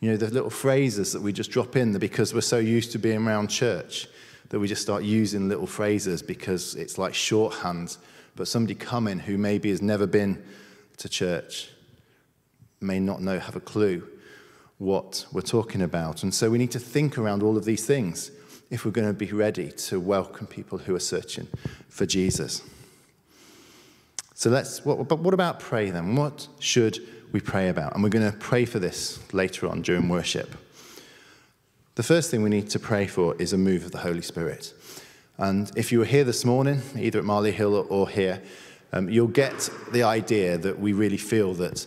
you 0.00 0.10
know, 0.10 0.16
the 0.16 0.30
little 0.30 0.50
phrases 0.50 1.12
that 1.12 1.22
we 1.22 1.32
just 1.32 1.50
drop 1.50 1.74
in 1.74 1.96
because 1.98 2.34
we're 2.34 2.40
so 2.40 2.58
used 2.58 2.92
to 2.92 2.98
being 2.98 3.26
around 3.26 3.48
church 3.48 4.06
that 4.50 4.60
we 4.60 4.68
just 4.68 4.82
start 4.82 5.02
using 5.02 5.48
little 5.48 5.66
phrases 5.66 6.22
because 6.22 6.74
it's 6.76 6.98
like 6.98 7.14
shorthand. 7.14 7.96
But 8.36 8.46
somebody 8.46 8.74
coming 8.74 9.18
who 9.18 9.38
maybe 9.38 9.70
has 9.70 9.82
never 9.82 10.06
been 10.06 10.42
to 10.98 11.08
church 11.08 11.70
may 12.80 13.00
not 13.00 13.22
know, 13.22 13.38
have 13.38 13.56
a 13.56 13.60
clue 13.60 14.06
what 14.78 15.26
we're 15.32 15.40
talking 15.40 15.82
about. 15.82 16.22
And 16.22 16.34
so 16.34 16.50
we 16.50 16.58
need 16.58 16.70
to 16.72 16.78
think 16.78 17.16
around 17.16 17.42
all 17.42 17.56
of 17.56 17.64
these 17.64 17.86
things 17.86 18.30
if 18.70 18.84
we're 18.84 18.90
going 18.90 19.06
to 19.06 19.14
be 19.14 19.32
ready 19.32 19.70
to 19.70 20.00
welcome 20.00 20.46
people 20.46 20.78
who 20.78 20.94
are 20.94 21.00
searching 21.00 21.48
for 21.88 22.04
Jesus. 22.04 22.62
So 24.34 24.50
let's, 24.50 24.84
what, 24.84 25.08
but 25.08 25.20
what 25.20 25.32
about 25.32 25.60
pray 25.60 25.90
then? 25.90 26.14
What 26.14 26.48
should 26.58 27.00
we 27.32 27.40
pray 27.40 27.68
about? 27.68 27.94
And 27.94 28.02
we're 28.02 28.10
going 28.10 28.30
to 28.30 28.36
pray 28.36 28.64
for 28.64 28.78
this 28.78 29.18
later 29.32 29.66
on 29.68 29.82
during 29.82 30.08
worship. 30.08 30.54
The 31.94 32.02
first 32.02 32.30
thing 32.30 32.42
we 32.42 32.50
need 32.50 32.68
to 32.70 32.78
pray 32.78 33.06
for 33.06 33.34
is 33.36 33.54
a 33.54 33.58
move 33.58 33.86
of 33.86 33.92
the 33.92 33.98
Holy 33.98 34.20
Spirit. 34.20 34.74
And 35.38 35.70
if 35.76 35.92
you 35.92 36.00
were 36.00 36.04
here 36.04 36.24
this 36.24 36.44
morning, 36.44 36.82
either 36.98 37.18
at 37.18 37.24
Marley 37.24 37.52
Hill 37.52 37.86
or 37.88 38.08
here, 38.08 38.42
um, 38.92 39.08
you'll 39.08 39.28
get 39.28 39.70
the 39.92 40.02
idea 40.02 40.58
that 40.58 40.78
we 40.78 40.92
really 40.92 41.16
feel 41.16 41.54
that 41.54 41.86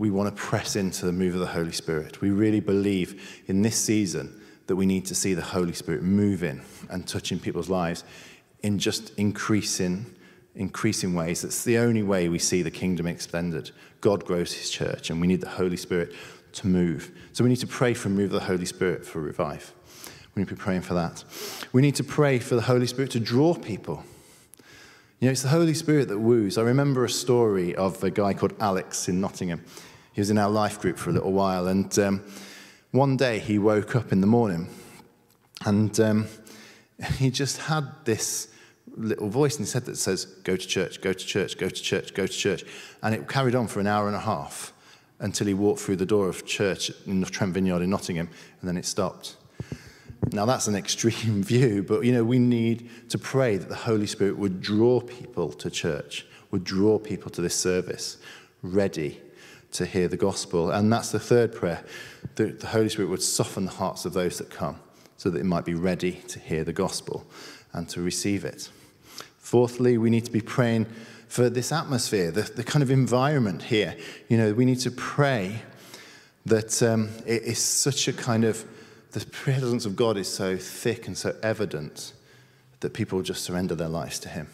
we 0.00 0.10
want 0.10 0.34
to 0.34 0.42
press 0.42 0.76
into 0.76 1.04
the 1.04 1.12
move 1.12 1.34
of 1.34 1.40
the 1.40 1.46
Holy 1.46 1.72
Spirit. 1.72 2.22
We 2.22 2.30
really 2.30 2.60
believe 2.60 3.42
in 3.48 3.60
this 3.60 3.76
season 3.76 4.40
that 4.66 4.74
we 4.74 4.86
need 4.86 5.04
to 5.04 5.14
see 5.14 5.34
the 5.34 5.42
Holy 5.42 5.74
Spirit 5.74 6.02
moving 6.02 6.62
and 6.88 7.06
touching 7.06 7.38
people's 7.38 7.68
lives 7.68 8.02
in 8.62 8.78
just 8.78 9.12
increasing 9.18 10.16
increasing 10.54 11.12
ways. 11.12 11.42
That's 11.42 11.64
the 11.64 11.76
only 11.76 12.02
way 12.02 12.30
we 12.30 12.38
see 12.38 12.62
the 12.62 12.70
kingdom 12.70 13.06
extended. 13.06 13.72
God 14.00 14.24
grows 14.24 14.54
his 14.54 14.70
church, 14.70 15.10
and 15.10 15.20
we 15.20 15.26
need 15.26 15.42
the 15.42 15.50
Holy 15.50 15.76
Spirit 15.76 16.14
to 16.52 16.66
move. 16.66 17.12
So 17.34 17.44
we 17.44 17.50
need 17.50 17.56
to 17.56 17.66
pray 17.66 17.92
for 17.92 18.08
move 18.08 18.32
of 18.32 18.40
the 18.40 18.46
Holy 18.46 18.64
Spirit 18.64 19.04
for 19.04 19.20
revive. 19.20 19.74
We 20.34 20.40
need 20.40 20.48
to 20.48 20.54
be 20.54 20.60
praying 20.60 20.80
for 20.80 20.94
that. 20.94 21.24
We 21.72 21.82
need 21.82 21.96
to 21.96 22.04
pray 22.04 22.38
for 22.38 22.54
the 22.54 22.62
Holy 22.62 22.86
Spirit 22.86 23.10
to 23.10 23.20
draw 23.20 23.54
people. 23.54 24.02
You 25.20 25.26
know, 25.26 25.32
it's 25.32 25.42
the 25.42 25.48
Holy 25.50 25.74
Spirit 25.74 26.08
that 26.08 26.18
woos. 26.18 26.56
I 26.56 26.62
remember 26.62 27.04
a 27.04 27.10
story 27.10 27.74
of 27.74 28.02
a 28.02 28.10
guy 28.10 28.32
called 28.32 28.54
Alex 28.58 29.06
in 29.06 29.20
Nottingham. 29.20 29.62
He 30.12 30.20
was 30.20 30.30
in 30.30 30.38
our 30.38 30.50
life 30.50 30.80
group 30.80 30.98
for 30.98 31.10
a 31.10 31.12
little 31.12 31.32
while, 31.32 31.66
and 31.66 31.96
um, 31.98 32.24
one 32.90 33.16
day 33.16 33.38
he 33.38 33.58
woke 33.58 33.94
up 33.94 34.12
in 34.12 34.20
the 34.20 34.26
morning 34.26 34.68
and 35.64 35.98
um, 36.00 36.26
he 37.16 37.30
just 37.30 37.58
had 37.58 37.86
this 38.04 38.48
little 38.96 39.28
voice 39.28 39.56
in 39.56 39.62
his 39.62 39.72
head 39.72 39.84
that 39.84 39.96
says, 39.96 40.24
Go 40.24 40.56
to 40.56 40.66
church, 40.66 41.00
go 41.00 41.12
to 41.12 41.24
church, 41.24 41.58
go 41.58 41.68
to 41.68 41.82
church, 41.82 42.14
go 42.14 42.26
to 42.26 42.32
church. 42.32 42.64
And 43.02 43.14
it 43.14 43.28
carried 43.28 43.54
on 43.54 43.66
for 43.66 43.80
an 43.80 43.86
hour 43.86 44.06
and 44.06 44.16
a 44.16 44.20
half 44.20 44.72
until 45.18 45.46
he 45.46 45.54
walked 45.54 45.80
through 45.80 45.96
the 45.96 46.06
door 46.06 46.28
of 46.28 46.46
church 46.46 46.90
in 47.06 47.20
the 47.20 47.26
Trent 47.26 47.52
Vineyard 47.52 47.82
in 47.82 47.90
Nottingham, 47.90 48.28
and 48.60 48.68
then 48.68 48.76
it 48.76 48.86
stopped. 48.86 49.36
Now, 50.32 50.46
that's 50.46 50.66
an 50.66 50.74
extreme 50.76 51.42
view, 51.42 51.82
but 51.82 52.04
you 52.04 52.12
know, 52.12 52.24
we 52.24 52.38
need 52.38 52.88
to 53.10 53.18
pray 53.18 53.58
that 53.58 53.68
the 53.68 53.74
Holy 53.74 54.06
Spirit 54.06 54.38
would 54.38 54.62
draw 54.62 55.00
people 55.00 55.52
to 55.52 55.70
church, 55.70 56.26
would 56.50 56.64
draw 56.64 56.98
people 56.98 57.30
to 57.32 57.42
this 57.42 57.54
service, 57.54 58.16
ready 58.62 59.20
to 59.72 59.86
hear 59.86 60.08
the 60.08 60.16
gospel. 60.16 60.70
And 60.70 60.92
that's 60.92 61.10
the 61.10 61.20
third 61.20 61.54
prayer 61.54 61.84
that 62.36 62.60
the 62.60 62.66
Holy 62.68 62.88
Spirit 62.88 63.08
would 63.08 63.22
soften 63.22 63.64
the 63.64 63.72
hearts 63.72 64.04
of 64.04 64.12
those 64.12 64.38
that 64.38 64.50
come 64.50 64.80
so 65.16 65.30
that 65.30 65.38
they 65.38 65.44
might 65.44 65.64
be 65.64 65.74
ready 65.74 66.12
to 66.28 66.38
hear 66.38 66.64
the 66.64 66.72
gospel 66.72 67.26
and 67.72 67.88
to 67.90 68.00
receive 68.00 68.44
it. 68.44 68.70
Fourthly, 69.38 69.98
we 69.98 70.10
need 70.10 70.24
to 70.24 70.30
be 70.30 70.40
praying 70.40 70.86
for 71.28 71.48
this 71.48 71.70
atmosphere, 71.72 72.30
the, 72.30 72.42
the 72.42 72.64
kind 72.64 72.82
of 72.82 72.90
environment 72.90 73.62
here. 73.64 73.96
You 74.28 74.36
know, 74.36 74.52
we 74.52 74.64
need 74.64 74.80
to 74.80 74.90
pray 74.90 75.62
that 76.46 76.82
um, 76.82 77.10
it 77.26 77.42
is 77.42 77.58
such 77.58 78.08
a 78.08 78.12
kind 78.12 78.44
of, 78.44 78.64
the 79.12 79.24
presence 79.26 79.86
of 79.86 79.94
God 79.94 80.16
is 80.16 80.28
so 80.28 80.56
thick 80.56 81.06
and 81.06 81.16
so 81.16 81.36
evident 81.42 82.12
that 82.80 82.94
people 82.94 83.22
just 83.22 83.44
surrender 83.44 83.74
their 83.74 83.88
lives 83.88 84.18
to 84.20 84.28
Him. 84.28 84.48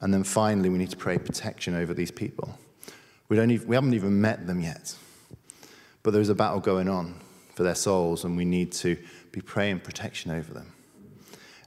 And 0.00 0.12
then 0.12 0.24
finally, 0.24 0.68
we 0.68 0.78
need 0.78 0.90
to 0.90 0.96
pray 0.96 1.18
protection 1.18 1.74
over 1.74 1.94
these 1.94 2.10
people. 2.10 2.58
We, 3.32 3.36
don't 3.36 3.50
even, 3.50 3.66
we 3.66 3.76
haven't 3.76 3.94
even 3.94 4.20
met 4.20 4.46
them 4.46 4.60
yet, 4.60 4.94
but 6.02 6.12
there's 6.12 6.28
a 6.28 6.34
battle 6.34 6.60
going 6.60 6.86
on 6.86 7.18
for 7.54 7.62
their 7.62 7.74
souls, 7.74 8.24
and 8.24 8.36
we 8.36 8.44
need 8.44 8.72
to 8.72 8.98
be 9.30 9.40
praying 9.40 9.80
protection 9.80 10.30
over 10.30 10.52
them. 10.52 10.74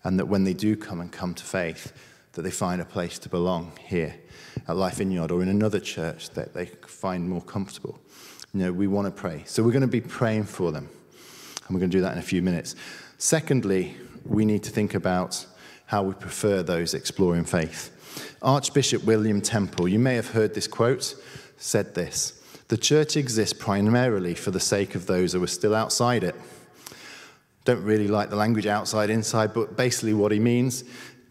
And 0.04 0.20
that 0.20 0.28
when 0.28 0.44
they 0.44 0.54
do 0.54 0.76
come 0.76 1.02
and 1.02 1.12
come 1.12 1.34
to 1.34 1.44
faith, 1.44 1.92
that 2.34 2.44
they 2.44 2.52
find 2.52 2.84
a 2.84 2.86
place 2.86 3.18
to 3.18 3.30
belong 3.30 3.72
here 3.80 4.16
at 4.68 4.76
Life 4.76 4.98
Vineyard 4.98 5.32
or 5.32 5.42
in 5.42 5.50
another 5.50 5.80
church 5.80 6.30
that 6.36 6.54
they 6.54 6.68
find 6.68 7.28
more 7.28 7.42
comfortable. 7.42 8.00
You 8.54 8.60
know, 8.60 8.72
we 8.72 8.86
want 8.86 9.08
to 9.08 9.12
pray. 9.12 9.42
So 9.48 9.64
we're 9.64 9.72
going 9.72 9.82
to 9.82 9.88
be 9.88 10.02
praying 10.02 10.44
for 10.44 10.72
them. 10.72 10.88
And 11.66 11.76
we're 11.76 11.80
going 11.80 11.90
to 11.90 11.98
do 11.98 12.02
that 12.04 12.14
in 12.14 12.20
a 12.20 12.22
few 12.22 12.44
minutes. 12.44 12.76
Secondly, 13.18 13.98
we 14.24 14.46
need 14.46 14.62
to 14.66 14.70
think 14.70 14.94
about 14.94 15.44
how 15.88 16.04
we 16.04 16.14
prefer 16.14 16.62
those 16.62 16.94
exploring 16.94 17.46
faith. 17.46 17.90
Archbishop 18.44 19.04
William 19.04 19.42
Temple, 19.42 19.88
you 19.88 19.98
may 19.98 20.14
have 20.14 20.30
heard 20.30 20.54
this 20.54 20.68
quote, 20.68 21.16
said 21.58 21.96
this 21.96 22.42
The 22.68 22.78
church 22.78 23.18
exists 23.18 23.54
primarily 23.54 24.34
for 24.34 24.52
the 24.52 24.60
sake 24.60 24.96
of 24.96 25.06
those 25.08 25.34
who 25.34 25.44
are 25.44 25.48
still 25.48 25.76
outside 25.76 26.24
it 26.24 26.36
don't 27.66 27.84
really 27.84 28.08
like 28.08 28.30
the 28.30 28.36
language 28.36 28.68
outside, 28.68 29.10
inside, 29.10 29.54
but 29.54 29.76
basically 29.76 30.14
what 30.14 30.32
he 30.32 30.40
means 30.40 30.84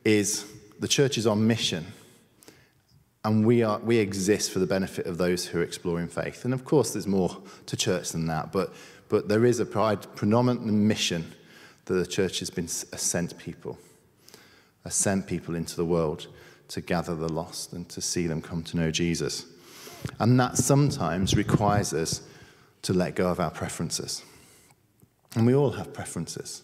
is 0.05 0.45
the 0.81 0.89
church 0.89 1.17
is 1.17 1.27
on 1.27 1.47
mission 1.47 1.87
and 3.25 3.47
we, 3.47 3.63
are, 3.63 3.79
we 3.79 3.97
exist 3.99 4.51
for 4.51 4.59
the 4.59 4.67
benefit 4.67 5.07
of 5.07 5.17
those 5.17 5.47
who 5.47 5.61
are 5.61 5.63
exploring 5.63 6.09
faith. 6.09 6.45
And 6.45 6.53
of 6.53 6.65
course, 6.65 6.93
there's 6.93 7.07
more 7.07 7.41
to 7.67 7.77
church 7.77 8.11
than 8.11 8.27
that, 8.27 8.53
but, 8.53 8.75
but 9.09 9.29
there 9.29 9.47
is 9.47 9.61
a 9.61 9.65
predominant 9.65 10.67
mission 10.67 11.33
that 11.87 11.95
the 11.95 12.07
church 12.07 12.41
has 12.41 12.51
been 12.51 12.69
sent 12.69 13.39
people, 13.39 13.79
sent 14.89 15.27
people 15.27 15.55
into 15.55 15.77
the 15.77 15.87
world 15.87 16.27
to 16.69 16.81
gather 16.81 17.15
the 17.15 17.33
lost 17.33 17.73
and 17.73 17.89
to 17.91 18.03
see 18.03 18.27
them 18.27 18.43
come 18.43 18.63
to 18.65 18.77
know 18.77 18.91
Jesus. 18.91 19.47
And 20.19 20.39
that 20.39 20.57
sometimes 20.57 21.35
requires 21.35 21.93
us 21.93 22.23
to 22.83 22.93
let 22.93 23.15
go 23.15 23.29
of 23.29 23.41
our 23.41 23.51
preferences. 23.51 24.23
And 25.35 25.47
we 25.47 25.55
all 25.55 25.73
have 25.73 25.93
preferences. 25.93 26.63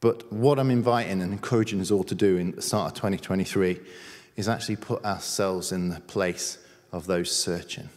But 0.00 0.30
what 0.30 0.58
I'm 0.58 0.70
inviting 0.70 1.22
and 1.22 1.32
encouraging 1.32 1.80
us 1.80 1.90
all 1.90 2.04
to 2.04 2.14
do 2.14 2.36
in 2.36 2.52
the 2.52 2.62
start 2.62 2.92
of 2.92 2.94
2023 2.96 3.80
is 4.36 4.48
actually 4.48 4.76
put 4.76 5.04
ourselves 5.04 5.72
in 5.72 5.88
the 5.88 6.00
place 6.00 6.58
of 6.92 7.06
those 7.06 7.34
searching, 7.34 7.88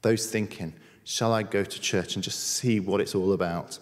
those 0.00 0.30
thinking, 0.30 0.72
shall 1.04 1.32
I 1.32 1.42
go 1.42 1.64
to 1.64 1.80
church 1.80 2.14
and 2.14 2.24
just 2.24 2.40
see 2.40 2.80
what 2.80 3.00
it's 3.00 3.14
all 3.14 3.32
about? 3.32 3.78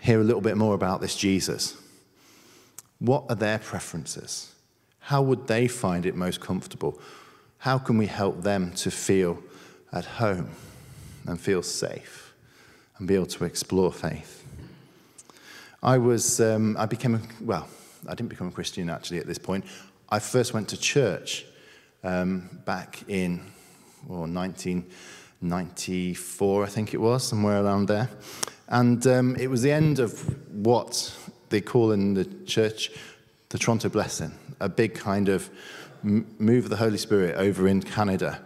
Hear 0.00 0.20
a 0.20 0.24
little 0.24 0.42
bit 0.42 0.56
more 0.56 0.74
about 0.74 1.00
this 1.00 1.16
Jesus. 1.16 1.76
What 2.98 3.24
are 3.28 3.36
their 3.36 3.58
preferences? 3.58 4.52
How 4.98 5.22
would 5.22 5.46
they 5.46 5.66
find 5.66 6.06
it 6.06 6.14
most 6.14 6.40
comfortable? 6.40 7.00
How 7.64 7.78
can 7.78 7.96
we 7.96 8.06
help 8.06 8.42
them 8.42 8.72
to 8.72 8.90
feel 8.90 9.42
at 9.90 10.04
home 10.04 10.50
and 11.26 11.40
feel 11.40 11.62
safe? 11.62 12.24
and 12.98 13.08
be 13.08 13.14
able 13.14 13.26
to 13.26 13.44
explore 13.44 13.92
faith. 13.92 14.44
I 15.82 15.98
was, 15.98 16.40
um, 16.40 16.76
I 16.78 16.86
became, 16.86 17.16
a, 17.16 17.20
well, 17.40 17.68
I 18.06 18.14
didn't 18.14 18.30
become 18.30 18.46
a 18.48 18.52
Christian 18.52 18.88
actually 18.88 19.18
at 19.18 19.26
this 19.26 19.36
point. 19.38 19.66
I 20.08 20.20
first 20.20 20.54
went 20.54 20.68
to 20.68 20.76
church 20.76 21.44
um, 22.02 22.48
back 22.64 23.02
in, 23.08 23.40
well, 24.06 24.20
1994, 24.20 26.64
I 26.64 26.68
think 26.68 26.94
it 26.94 26.98
was, 26.98 27.26
somewhere 27.26 27.62
around 27.62 27.86
there. 27.86 28.08
And 28.68 29.06
um, 29.06 29.36
it 29.36 29.48
was 29.48 29.62
the 29.62 29.72
end 29.72 29.98
of 29.98 30.18
what 30.54 31.14
they 31.48 31.60
call 31.60 31.92
in 31.92 32.14
the 32.14 32.24
church 32.46 32.90
the 33.50 33.58
Toronto 33.58 33.88
Blessing, 33.88 34.32
a 34.60 34.68
big 34.68 34.94
kind 34.94 35.28
of 35.28 35.50
move 36.04 36.64
of 36.64 36.70
the 36.70 36.76
Holy 36.76 36.98
Spirit 36.98 37.36
over 37.36 37.66
in 37.66 37.82
Canada 37.82 38.40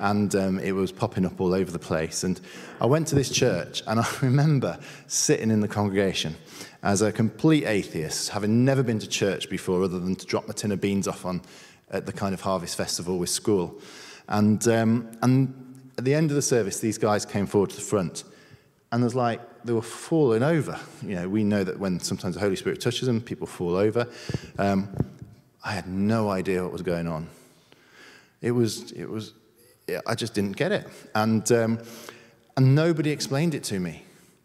and 0.00 0.34
um, 0.34 0.58
it 0.58 0.72
was 0.72 0.92
popping 0.92 1.24
up 1.24 1.40
all 1.40 1.54
over 1.54 1.70
the 1.70 1.78
place. 1.78 2.24
And 2.24 2.40
I 2.80 2.86
went 2.86 3.08
to 3.08 3.14
this 3.14 3.30
church, 3.30 3.82
and 3.86 4.00
I 4.00 4.08
remember 4.22 4.78
sitting 5.06 5.50
in 5.50 5.60
the 5.60 5.68
congregation 5.68 6.36
as 6.82 7.02
a 7.02 7.12
complete 7.12 7.64
atheist, 7.66 8.30
having 8.30 8.64
never 8.64 8.82
been 8.82 8.98
to 9.00 9.08
church 9.08 9.50
before 9.50 9.82
other 9.82 9.98
than 9.98 10.14
to 10.16 10.26
drop 10.26 10.46
my 10.46 10.54
tin 10.54 10.72
of 10.72 10.80
beans 10.80 11.08
off 11.08 11.24
on 11.24 11.42
at 11.90 12.06
the 12.06 12.12
kind 12.12 12.34
of 12.34 12.40
harvest 12.40 12.76
festival 12.76 13.18
with 13.18 13.30
school. 13.30 13.80
And, 14.28 14.66
um, 14.68 15.10
and 15.22 15.90
at 15.96 16.04
the 16.04 16.14
end 16.14 16.30
of 16.30 16.36
the 16.36 16.42
service, 16.42 16.80
these 16.80 16.98
guys 16.98 17.24
came 17.24 17.46
forward 17.46 17.70
to 17.70 17.76
the 17.76 17.82
front, 17.82 18.24
and 18.92 19.02
there's 19.02 19.14
like, 19.14 19.40
they 19.64 19.72
were 19.72 19.82
falling 19.82 20.42
over. 20.42 20.78
You 21.02 21.16
know, 21.16 21.28
we 21.28 21.44
know 21.44 21.64
that 21.64 21.78
when 21.78 21.98
sometimes 21.98 22.36
the 22.36 22.40
Holy 22.40 22.56
Spirit 22.56 22.80
touches 22.80 23.06
them, 23.06 23.20
people 23.20 23.46
fall 23.46 23.74
over. 23.74 24.06
Um, 24.58 24.88
I 25.64 25.72
had 25.72 25.88
no 25.88 26.30
idea 26.30 26.62
what 26.62 26.72
was 26.72 26.82
going 26.82 27.08
on. 27.08 27.28
It 28.40 28.52
was, 28.52 28.92
it 28.92 29.08
was 29.08 29.32
I 30.06 30.14
just 30.14 30.34
didn't 30.34 30.56
get 30.56 30.72
it. 30.72 30.86
And, 31.14 31.50
um, 31.52 31.78
and 32.56 32.74
nobody 32.74 33.10
explained 33.10 33.54
it 33.54 33.64
to 33.64 33.80
me. 33.80 34.02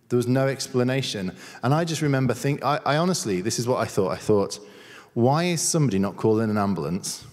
There 0.10 0.18
was 0.18 0.28
no 0.28 0.48
explanation. 0.48 1.36
And 1.64 1.74
I 1.74 1.86
just 1.86 2.02
remember 2.02 2.34
thinking, 2.34 2.64
I, 2.64 2.98
honestly, 2.98 3.42
this 3.42 3.60
is 3.60 3.68
what 3.68 3.80
I 3.80 3.86
thought. 3.86 4.12
I 4.12 4.18
thought, 4.18 4.60
why 5.14 5.46
is 5.46 5.62
somebody 5.62 6.00
not 6.00 6.18
calling 6.18 6.50
an 6.50 6.58
ambulance? 6.58 7.26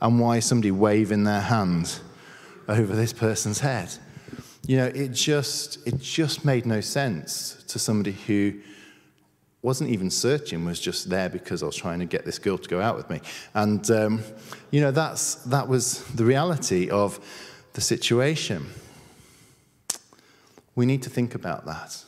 And 0.00 0.20
why 0.20 0.38
is 0.38 0.44
somebody 0.44 0.70
waving 0.70 1.24
their 1.24 1.40
hand 1.40 2.00
over 2.68 2.94
this 2.94 3.12
person's 3.12 3.60
head? 3.60 3.92
You 4.66 4.78
know, 4.78 4.86
it 4.86 5.12
just, 5.12 5.86
it 5.86 6.00
just 6.00 6.44
made 6.44 6.66
no 6.66 6.80
sense 6.80 7.62
to 7.68 7.78
somebody 7.78 8.12
who 8.12 8.54
wasn't 9.62 9.90
even 9.90 10.10
searching, 10.10 10.64
was 10.64 10.80
just 10.80 11.08
there 11.08 11.28
because 11.28 11.62
I 11.62 11.66
was 11.66 11.76
trying 11.76 11.98
to 11.98 12.04
get 12.04 12.24
this 12.24 12.38
girl 12.38 12.58
to 12.58 12.68
go 12.68 12.80
out 12.80 12.96
with 12.96 13.10
me. 13.10 13.20
And, 13.54 13.90
um, 13.90 14.22
you 14.70 14.80
know, 14.80 14.90
that's, 14.90 15.36
that 15.46 15.66
was 15.66 16.04
the 16.14 16.24
reality 16.24 16.90
of 16.90 17.18
the 17.72 17.80
situation. 17.80 18.66
We 20.74 20.86
need 20.86 21.02
to 21.02 21.10
think 21.10 21.34
about 21.34 21.66
that. 21.66 22.04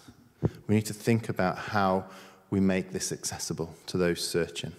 We 0.69 0.75
need 0.76 0.87
to 0.87 0.95
think 0.95 1.28
about 1.28 1.59
how 1.59 2.05
we 2.50 2.61
make 2.61 2.93
this 2.93 3.12
accessible 3.12 3.75
to 3.87 3.99
those 3.99 4.26
searching. 4.26 4.73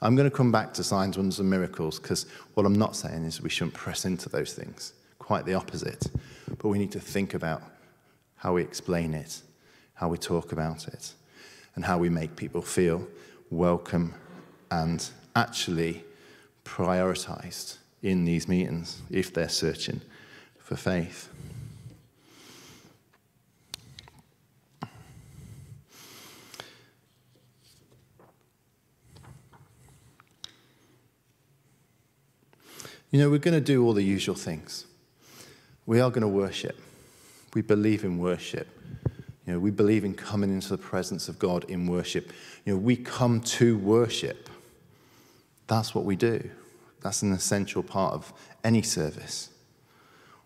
I'm 0.00 0.16
going 0.16 0.28
to 0.28 0.36
come 0.36 0.52
back 0.52 0.74
to 0.74 0.84
signs, 0.84 1.16
wonders, 1.16 1.38
and 1.38 1.50
miracles 1.50 1.98
because 1.98 2.26
what 2.54 2.66
I'm 2.66 2.74
not 2.74 2.96
saying 2.96 3.24
is 3.24 3.40
we 3.40 3.50
shouldn't 3.50 3.74
press 3.74 4.04
into 4.04 4.28
those 4.28 4.54
things. 4.54 4.94
Quite 5.18 5.44
the 5.44 5.54
opposite. 5.54 6.06
But 6.46 6.68
we 6.68 6.78
need 6.78 6.92
to 6.92 7.00
think 7.00 7.34
about 7.34 7.62
how 8.36 8.54
we 8.54 8.62
explain 8.62 9.14
it, 9.14 9.42
how 9.94 10.08
we 10.08 10.18
talk 10.18 10.52
about 10.52 10.88
it 10.88 11.12
and 11.78 11.84
how 11.84 11.96
we 11.96 12.08
make 12.08 12.34
people 12.34 12.60
feel 12.60 13.06
welcome 13.50 14.12
and 14.72 15.10
actually 15.36 16.02
prioritized 16.64 17.76
in 18.02 18.24
these 18.24 18.48
meetings 18.48 19.00
if 19.12 19.32
they're 19.32 19.48
searching 19.48 20.00
for 20.58 20.74
faith. 20.74 21.28
You 33.12 33.20
know, 33.20 33.30
we're 33.30 33.38
going 33.38 33.54
to 33.54 33.60
do 33.60 33.84
all 33.84 33.92
the 33.92 34.02
usual 34.02 34.34
things. 34.34 34.84
We 35.86 36.00
are 36.00 36.10
going 36.10 36.22
to 36.22 36.26
worship. 36.26 36.76
We 37.54 37.62
believe 37.62 38.02
in 38.02 38.18
worship. 38.18 38.77
You 39.48 39.54
know, 39.54 39.60
we 39.60 39.70
believe 39.70 40.04
in 40.04 40.12
coming 40.12 40.52
into 40.52 40.68
the 40.68 40.76
presence 40.76 41.26
of 41.26 41.38
God 41.38 41.64
in 41.70 41.86
worship. 41.86 42.34
You 42.66 42.74
know, 42.74 42.78
we 42.78 42.96
come 42.96 43.40
to 43.40 43.78
worship. 43.78 44.50
That's 45.68 45.94
what 45.94 46.04
we 46.04 46.16
do. 46.16 46.50
That's 47.00 47.22
an 47.22 47.32
essential 47.32 47.82
part 47.82 48.12
of 48.12 48.30
any 48.62 48.82
service. 48.82 49.48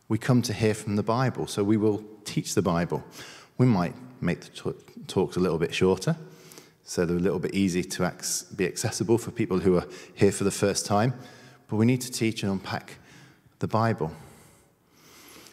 We 0.08 0.18
come 0.18 0.40
to 0.42 0.52
hear 0.52 0.72
from 0.72 0.94
the 0.94 1.02
Bible, 1.02 1.48
so 1.48 1.64
we 1.64 1.76
will 1.76 2.04
teach 2.24 2.54
the 2.54 2.62
Bible. 2.62 3.02
We 3.58 3.66
might 3.66 3.94
make 4.20 4.42
the 4.42 4.74
talks 5.08 5.34
a 5.34 5.40
little 5.40 5.58
bit 5.58 5.74
shorter, 5.74 6.16
so 6.84 7.04
they're 7.04 7.16
a 7.16 7.18
little 7.18 7.40
bit 7.40 7.56
easy 7.56 7.82
to 7.82 8.12
be 8.54 8.66
accessible 8.66 9.18
for 9.18 9.32
people 9.32 9.58
who 9.58 9.78
are 9.78 9.86
here 10.14 10.30
for 10.30 10.44
the 10.44 10.52
first 10.52 10.86
time. 10.86 11.14
But 11.66 11.74
we 11.74 11.86
need 11.86 12.02
to 12.02 12.12
teach 12.12 12.44
and 12.44 12.52
unpack 12.52 12.98
the 13.58 13.66
Bible. 13.66 14.12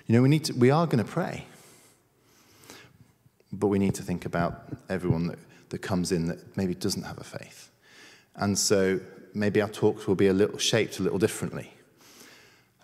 You 0.05 0.13
know, 0.13 0.21
we, 0.21 0.29
need 0.29 0.43
to, 0.45 0.53
we 0.53 0.69
are 0.69 0.85
going 0.85 1.03
to 1.03 1.11
pray, 1.11 1.45
but 3.51 3.67
we 3.67 3.79
need 3.79 3.95
to 3.95 4.03
think 4.03 4.25
about 4.25 4.67
everyone 4.89 5.27
that, 5.27 5.39
that 5.69 5.79
comes 5.79 6.11
in 6.11 6.27
that 6.27 6.57
maybe 6.57 6.75
doesn't 6.75 7.03
have 7.03 7.17
a 7.17 7.23
faith. 7.23 7.69
And 8.35 8.57
so 8.57 8.99
maybe 9.33 9.61
our 9.61 9.69
talks 9.69 10.07
will 10.07 10.15
be 10.15 10.27
a 10.27 10.33
little 10.33 10.57
shaped 10.57 10.99
a 10.99 11.03
little 11.03 11.19
differently. 11.19 11.73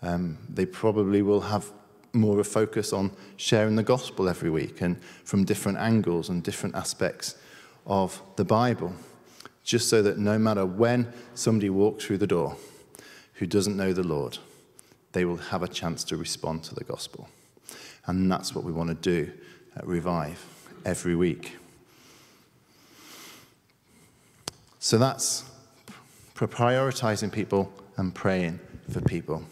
Um, 0.02 0.38
they 0.50 0.66
probably 0.66 1.22
will 1.22 1.42
have 1.42 1.72
more 2.14 2.34
of 2.34 2.40
a 2.40 2.44
focus 2.44 2.94
on 2.94 3.12
sharing 3.38 3.76
the 3.76 3.84
gospel 3.84 4.30
every 4.30 4.50
week 4.50 4.82
and 4.82 5.02
from 5.24 5.44
different 5.44 5.78
angles 5.78 6.30
and 6.30 6.44
different 6.44 6.76
aspects 6.76 7.36
of 7.86 8.22
the 8.36 8.46
Bible, 8.46 8.94
just 9.64 9.90
so 9.90 10.02
that 10.02 10.18
no 10.18 10.40
matter 10.40 10.66
when 10.66 11.12
somebody 11.34 11.70
walks 11.70 12.06
through 12.06 12.18
the 12.18 12.28
door 12.28 12.56
who 13.34 13.46
doesn't 13.46 13.76
know 13.76 13.94
the 13.94 14.04
Lord, 14.04 14.38
they 15.12 15.26
will 15.26 15.38
have 15.38 15.64
a 15.64 15.68
chance 15.68 16.04
to 16.06 16.18
respond 16.18 16.64
to 16.64 16.76
the 16.76 16.84
gospel. 16.84 17.30
And 18.06 18.32
that's 18.32 18.56
what 18.56 18.64
we 18.64 18.72
want 18.72 18.90
to 18.90 18.96
do 18.96 19.32
at 19.76 19.86
Revive 19.86 20.55
every 20.86 21.16
week. 21.16 21.58
So 24.80 24.98
that's 24.98 25.44
prioritizing 26.36 27.32
people 27.32 27.74
and 27.98 28.14
praying 28.14 28.60
for 28.90 29.02
people. 29.02 29.44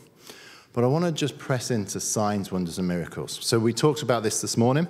But 0.73 0.83
I 0.83 0.87
want 0.87 1.05
to 1.05 1.11
just 1.11 1.37
press 1.37 1.71
into 1.71 1.99
signs, 1.99 2.51
wonders, 2.51 2.77
and 2.77 2.87
miracles. 2.87 3.39
So 3.41 3.59
we 3.59 3.73
talked 3.73 4.01
about 4.01 4.23
this 4.23 4.41
this 4.41 4.57
morning. 4.57 4.87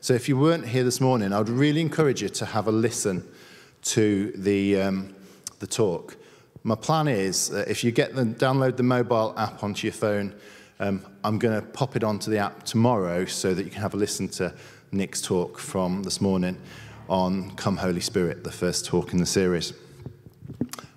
So 0.00 0.14
if 0.14 0.28
you 0.28 0.36
weren't 0.38 0.66
here 0.66 0.84
this 0.84 1.00
morning, 1.00 1.32
I 1.32 1.38
would 1.38 1.48
really 1.48 1.80
encourage 1.80 2.22
you 2.22 2.28
to 2.28 2.44
have 2.44 2.68
a 2.68 2.72
listen 2.72 3.26
to 3.82 4.32
the, 4.36 4.80
um, 4.80 5.14
the 5.60 5.66
talk. 5.66 6.16
My 6.62 6.74
plan 6.74 7.08
is 7.08 7.52
uh, 7.52 7.64
if 7.68 7.84
you 7.84 7.92
get 7.92 8.14
the, 8.14 8.24
download 8.24 8.76
the 8.76 8.82
mobile 8.82 9.34
app 9.36 9.62
onto 9.62 9.86
your 9.86 9.94
phone, 9.94 10.34
um, 10.80 11.04
I'm 11.22 11.38
going 11.38 11.60
to 11.60 11.66
pop 11.66 11.94
it 11.94 12.02
onto 12.02 12.30
the 12.30 12.38
app 12.38 12.64
tomorrow 12.64 13.24
so 13.26 13.54
that 13.54 13.64
you 13.64 13.70
can 13.70 13.80
have 13.80 13.94
a 13.94 13.96
listen 13.96 14.28
to 14.30 14.54
Nick's 14.94 15.20
talk 15.20 15.58
from 15.58 16.04
this 16.04 16.20
morning 16.20 16.56
on 17.08 17.50
Come 17.56 17.76
Holy 17.76 18.00
Spirit, 18.00 18.44
the 18.44 18.52
first 18.52 18.86
talk 18.86 19.12
in 19.12 19.18
the 19.18 19.26
series. 19.26 19.72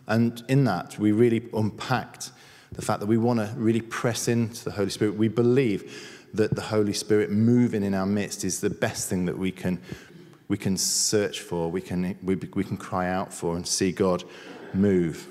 And 0.07 0.43
in 0.47 0.65
that, 0.65 0.99
we 0.99 1.11
really 1.11 1.49
unpacked 1.51 2.31
the 2.71 2.83
fact 2.83 2.99
that 2.99 3.07
we 3.07 3.17
want 3.17 3.39
to 3.39 3.51
really 3.57 3.81
press 3.81 4.27
into 4.27 4.63
the 4.63 4.71
Holy 4.71 4.91
Spirit. 4.91 5.15
We 5.15 5.29
believe 5.29 6.27
that 6.33 6.55
the 6.55 6.61
Holy 6.61 6.93
Spirit 6.93 7.31
moving 7.31 7.81
in 7.81 7.95
our 7.95 8.05
midst 8.05 8.43
is 8.43 8.61
the 8.61 8.69
best 8.69 9.09
thing 9.09 9.25
that 9.25 9.37
we 9.37 9.51
can, 9.51 9.81
we 10.47 10.57
can 10.57 10.77
search 10.77 11.41
for, 11.41 11.71
we 11.71 11.81
can, 11.81 12.15
we, 12.21 12.35
we 12.35 12.63
can 12.63 12.77
cry 12.77 13.09
out 13.09 13.33
for, 13.33 13.55
and 13.55 13.67
see 13.67 13.91
God 13.91 14.23
move. 14.73 15.27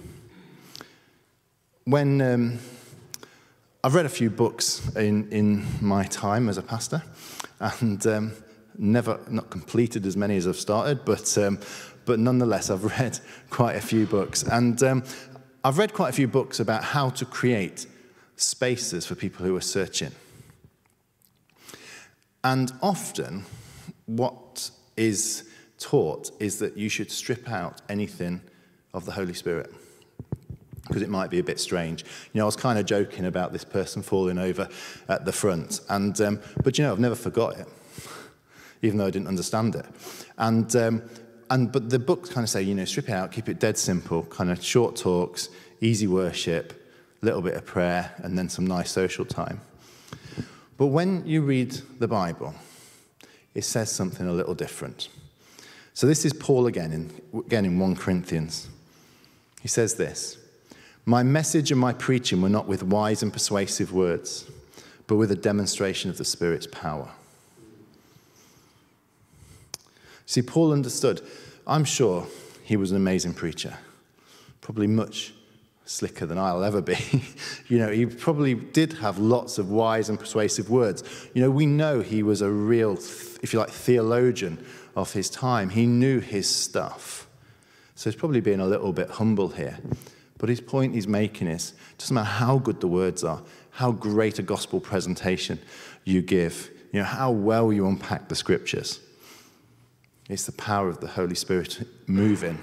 When 1.85 2.21
um, 2.21 2.59
I've 3.85 3.95
read 3.95 4.07
a 4.07 4.09
few 4.09 4.29
books 4.29 4.89
in, 4.97 5.31
in 5.31 5.65
my 5.81 6.05
time 6.05 6.49
as 6.49 6.59
a 6.59 6.63
pastor, 6.63 7.05
and 7.61 8.05
um, 8.07 8.33
never 8.79 9.21
not 9.29 9.51
completed 9.51 10.07
as 10.07 10.17
many 10.17 10.37
as 10.37 10.47
I've 10.47 10.57
started, 10.57 11.05
but 11.05 11.37
um, 11.39 11.59
but 12.05 12.19
nonetheless, 12.19 12.71
I've 12.71 12.85
read 13.01 13.19
quite 13.51 13.77
a 13.77 13.81
few 13.81 14.07
books, 14.07 14.43
and 14.43 14.83
um, 14.83 15.05
I've 15.65 15.79
read 15.79 15.93
quite 15.93 16.11
a 16.11 16.13
few 16.13 16.29
books 16.29 16.61
about 16.61 16.85
how 16.85 17.11
to 17.11 17.25
create 17.25 17.87
spaces 18.37 19.07
for 19.07 19.15
people 19.15 19.45
who 19.45 19.57
are 19.57 19.61
searching. 19.61 20.13
And 22.45 22.73
often, 22.81 23.45
what 24.07 24.71
is 24.97 25.49
taught 25.79 26.31
is 26.39 26.59
that 26.61 26.77
you 26.77 26.89
should 26.89 27.11
strip 27.11 27.51
out 27.51 27.83
anything 27.89 28.41
of 28.95 29.05
the 29.05 29.13
Holy 29.13 29.35
Spirit 29.35 29.73
because 30.87 31.03
it 31.03 31.09
might 31.09 31.31
be 31.31 31.39
a 31.41 31.43
bit 31.43 31.59
strange. 31.59 32.05
You 32.33 32.39
know, 32.39 32.45
I 32.45 32.47
was 32.47 32.57
kind 32.57 32.79
of 32.79 32.87
joking 32.87 33.27
about 33.27 33.53
this 33.53 33.65
person 33.65 34.03
falling 34.03 34.39
over 34.39 34.69
at 35.09 35.25
the 35.25 35.33
front, 35.33 35.81
and 35.89 36.19
um, 36.21 36.41
but 36.63 36.79
you 36.79 36.85
know, 36.85 36.93
I've 36.93 37.01
never 37.01 37.17
forgot 37.17 37.59
it, 37.59 37.67
even 38.87 38.99
though 38.99 39.07
I 39.07 39.11
didn't 39.11 39.29
understand 39.29 39.75
it. 39.75 39.87
And 40.39 40.75
um, 40.77 41.03
and 41.51 41.71
but 41.71 41.91
the 41.91 41.99
books 41.99 42.31
kind 42.31 42.45
of 42.45 42.51
say, 42.51 42.63
you 42.63 42.75
know, 42.75 42.85
strip 42.85 43.09
it 43.09 43.13
out, 43.13 43.33
keep 43.33 43.49
it 43.49 43.61
dead 43.61 43.79
simple, 43.79 44.25
kind 44.25 44.51
of 44.51 44.63
short 44.65 44.97
talks, 44.97 45.49
easy 45.81 46.07
worship, 46.07 46.73
a 47.23 47.25
little 47.25 47.43
bit 47.43 47.55
of 47.55 47.65
prayer, 47.65 48.15
and 48.19 48.37
then 48.37 48.49
some 48.49 48.67
nice 48.67 48.91
social 48.91 49.25
time. 49.25 49.61
But 50.77 50.87
when 50.87 51.27
you 51.27 51.43
read 51.43 51.73
the 51.99 52.09
Bible, 52.09 52.55
it 53.55 53.63
says 53.63 53.91
something 53.91 54.27
a 54.27 54.33
little 54.33 54.55
different. 54.55 55.09
So 55.95 56.07
this 56.07 56.25
is 56.27 56.35
Paul 56.35 56.67
again 56.67 56.93
in, 56.93 57.41
again 57.47 57.65
in 57.65 57.79
1 57.79 57.97
Corinthians. 57.97 58.69
He 59.63 59.69
says 59.69 59.95
this 59.95 60.37
My 61.07 61.23
message 61.23 61.71
and 61.71 61.81
my 61.81 61.93
preaching 61.93 62.43
were 62.43 62.51
not 62.51 62.67
with 62.67 62.83
wise 62.83 63.23
and 63.23 63.33
persuasive 63.33 63.93
words, 63.93 64.51
but 65.07 65.17
with 65.17 65.31
a 65.31 65.37
demonstration 65.37 66.11
of 66.11 66.19
the 66.19 66.25
Spirit's 66.25 66.67
power 66.67 67.11
See, 70.27 70.43
Paul 70.43 70.73
understood. 70.73 71.23
I'm 71.67 71.85
sure 71.85 72.27
he 72.65 72.77
was 72.77 72.91
an 72.91 72.97
amazing 72.97 73.35
preacher, 73.35 73.79
probably 74.61 74.89
much 74.89 75.33
slicker 75.85 76.27
than 76.27 76.37
I'll 76.37 76.65
ever 76.65 76.83
be. 76.83 76.99
you 77.69 77.79
know, 77.79 77.91
he 77.91 78.07
probably 78.07 78.55
did 78.55 78.95
have 78.95 79.19
lots 79.19 79.57
of 79.59 79.71
wise 79.71 80.09
and 80.09 80.19
persuasive 80.19 80.69
words. 80.69 81.05
You 81.33 81.43
know, 81.43 81.51
we 81.51 81.65
know 81.65 82.01
he 82.01 82.25
was 82.25 82.43
a 82.43 82.51
real, 82.51 82.95
if 83.41 83.53
you 83.53 83.61
like, 83.61 83.71
theologian 83.71 84.65
of 84.97 85.13
his 85.13 85.31
time. 85.31 85.71
He 85.71 85.87
knew 85.87 86.19
his 86.19 86.49
stuff. 86.49 87.29
So 87.95 88.11
he's 88.11 88.19
probably 88.19 88.41
being 88.41 88.61
a 88.61 88.67
little 88.67 88.93
bit 88.93 89.09
humble 89.11 89.49
here. 89.49 89.79
But 90.39 90.49
his 90.49 90.61
point 90.61 90.95
he's 90.95 91.09
making 91.09 91.47
is 91.47 91.73
doesn't 91.99 92.15
matter 92.15 92.27
how 92.27 92.59
good 92.59 92.81
the 92.81 92.89
words 92.89 93.25
are, 93.25 93.43
how 93.71 93.93
great 93.93 94.39
a 94.39 94.43
gospel 94.43 94.81
presentation 94.81 95.59
you 96.05 96.21
give, 96.21 96.71
you 96.93 96.99
know, 96.99 97.07
how 97.07 97.31
well 97.31 97.73
you 97.73 97.87
unpack 97.87 98.29
the 98.29 98.35
scriptures. 98.35 99.01
It's 100.29 100.47
the 100.47 100.53
power 100.53 100.89
of 100.89 101.01
the 101.01 101.07
Holy 101.07 101.35
Spirit 101.35 101.87
moving 102.07 102.59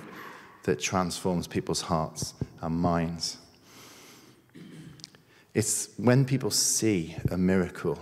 that 0.63 0.79
transforms 0.79 1.47
people's 1.47 1.81
hearts 1.81 2.33
and 2.61 2.75
minds. 2.75 3.37
It's 5.53 5.89
when 5.97 6.25
people 6.25 6.51
see 6.51 7.15
a 7.31 7.37
miracle 7.37 7.99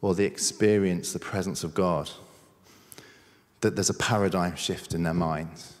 or 0.00 0.14
they 0.14 0.24
experience 0.24 1.12
the 1.12 1.18
presence 1.18 1.62
of 1.62 1.74
God 1.74 2.10
that 3.60 3.74
there's 3.74 3.90
a 3.90 3.94
paradigm 3.94 4.56
shift 4.56 4.94
in 4.94 5.02
their 5.02 5.14
minds. 5.14 5.74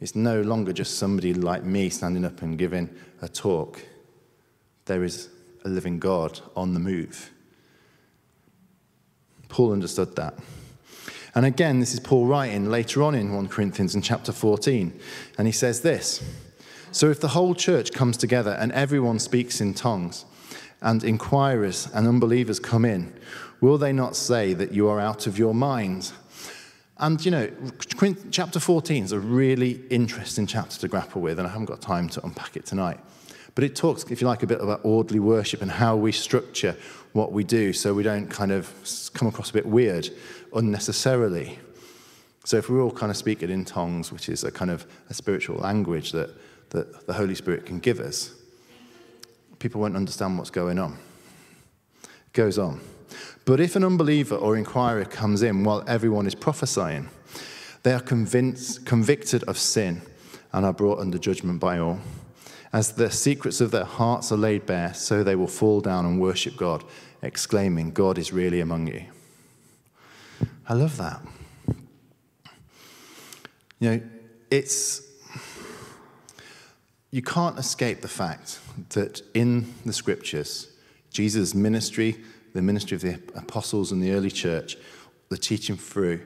It's 0.00 0.14
no 0.14 0.42
longer 0.42 0.72
just 0.72 0.98
somebody 0.98 1.32
like 1.32 1.64
me 1.64 1.90
standing 1.90 2.24
up 2.24 2.42
and 2.42 2.58
giving 2.58 2.94
a 3.22 3.28
talk. 3.28 3.82
There 4.84 5.04
is 5.04 5.28
a 5.64 5.68
living 5.68 5.98
God 5.98 6.40
on 6.54 6.74
the 6.74 6.80
move. 6.80 7.30
Paul 9.48 9.72
understood 9.72 10.14
that. 10.16 10.38
And 11.36 11.44
again, 11.44 11.80
this 11.80 11.92
is 11.92 12.00
Paul 12.00 12.24
writing 12.24 12.70
later 12.70 13.02
on 13.02 13.14
in 13.14 13.34
1 13.34 13.48
Corinthians 13.48 13.94
in 13.94 14.00
chapter 14.00 14.32
14. 14.32 14.98
And 15.36 15.46
he 15.46 15.52
says 15.52 15.82
this 15.82 16.24
So 16.92 17.10
if 17.10 17.20
the 17.20 17.28
whole 17.28 17.54
church 17.54 17.92
comes 17.92 18.16
together 18.16 18.52
and 18.52 18.72
everyone 18.72 19.18
speaks 19.18 19.60
in 19.60 19.74
tongues, 19.74 20.24
and 20.80 21.04
inquirers 21.04 21.88
and 21.92 22.08
unbelievers 22.08 22.58
come 22.58 22.86
in, 22.86 23.12
will 23.60 23.76
they 23.76 23.92
not 23.92 24.16
say 24.16 24.54
that 24.54 24.72
you 24.72 24.88
are 24.88 24.98
out 24.98 25.26
of 25.26 25.38
your 25.38 25.54
mind? 25.54 26.10
And 26.96 27.22
you 27.22 27.30
know, 27.30 27.50
chapter 28.30 28.58
14 28.58 29.04
is 29.04 29.12
a 29.12 29.20
really 29.20 29.82
interesting 29.90 30.46
chapter 30.46 30.78
to 30.78 30.88
grapple 30.88 31.20
with, 31.20 31.38
and 31.38 31.46
I 31.46 31.50
haven't 31.50 31.66
got 31.66 31.82
time 31.82 32.08
to 32.10 32.24
unpack 32.24 32.56
it 32.56 32.64
tonight. 32.64 32.98
But 33.56 33.64
it 33.64 33.74
talks, 33.74 34.04
if 34.04 34.20
you 34.20 34.26
like, 34.26 34.42
a 34.42 34.46
bit 34.46 34.60
about 34.60 34.80
orderly 34.84 35.18
worship 35.18 35.62
and 35.62 35.70
how 35.70 35.96
we 35.96 36.12
structure 36.12 36.76
what 37.14 37.32
we 37.32 37.42
do 37.42 37.72
so 37.72 37.94
we 37.94 38.02
don't 38.02 38.28
kind 38.28 38.52
of 38.52 38.70
come 39.14 39.26
across 39.26 39.48
a 39.48 39.52
bit 39.54 39.64
weird 39.64 40.10
unnecessarily. 40.54 41.58
So 42.44 42.58
if 42.58 42.68
we're 42.68 42.82
all 42.82 42.90
kind 42.90 43.10
of 43.10 43.16
speak 43.16 43.42
it 43.42 43.48
in 43.48 43.64
tongues, 43.64 44.12
which 44.12 44.28
is 44.28 44.44
a 44.44 44.52
kind 44.52 44.70
of 44.70 44.86
a 45.08 45.14
spiritual 45.14 45.56
language 45.56 46.12
that, 46.12 46.30
that 46.68 47.06
the 47.06 47.14
Holy 47.14 47.34
Spirit 47.34 47.64
can 47.64 47.80
give 47.80 47.98
us, 47.98 48.34
people 49.58 49.80
won't 49.80 49.96
understand 49.96 50.36
what's 50.36 50.50
going 50.50 50.78
on. 50.78 50.98
It 52.04 52.32
goes 52.34 52.58
on. 52.58 52.82
But 53.46 53.58
if 53.58 53.74
an 53.74 53.84
unbeliever 53.84 54.36
or 54.36 54.58
inquirer 54.58 55.06
comes 55.06 55.42
in 55.42 55.64
while 55.64 55.82
everyone 55.86 56.26
is 56.26 56.34
prophesying, 56.34 57.08
they 57.84 57.94
are 57.94 58.00
convinced, 58.00 58.84
convicted 58.84 59.44
of 59.44 59.56
sin 59.56 60.02
and 60.52 60.66
are 60.66 60.74
brought 60.74 60.98
under 60.98 61.16
judgment 61.16 61.58
by 61.58 61.78
all. 61.78 62.00
As 62.72 62.92
the 62.92 63.10
secrets 63.10 63.60
of 63.60 63.70
their 63.70 63.84
hearts 63.84 64.32
are 64.32 64.36
laid 64.36 64.66
bare, 64.66 64.92
so 64.94 65.22
they 65.22 65.36
will 65.36 65.46
fall 65.46 65.80
down 65.80 66.04
and 66.04 66.20
worship 66.20 66.56
God, 66.56 66.84
exclaiming, 67.22 67.92
God 67.92 68.18
is 68.18 68.32
really 68.32 68.60
among 68.60 68.88
you. 68.88 69.04
I 70.68 70.74
love 70.74 70.96
that. 70.96 71.22
You 73.78 73.90
know, 73.90 74.00
it's. 74.50 75.02
You 77.10 77.22
can't 77.22 77.58
escape 77.58 78.02
the 78.02 78.08
fact 78.08 78.58
that 78.90 79.22
in 79.32 79.72
the 79.86 79.92
scriptures, 79.92 80.68
Jesus' 81.10 81.54
ministry, 81.54 82.16
the 82.52 82.60
ministry 82.60 82.96
of 82.96 83.00
the 83.00 83.14
apostles 83.34 83.92
and 83.92 84.02
the 84.02 84.12
early 84.12 84.30
church, 84.30 84.76
the 85.28 85.38
teaching 85.38 85.76
through, 85.76 86.20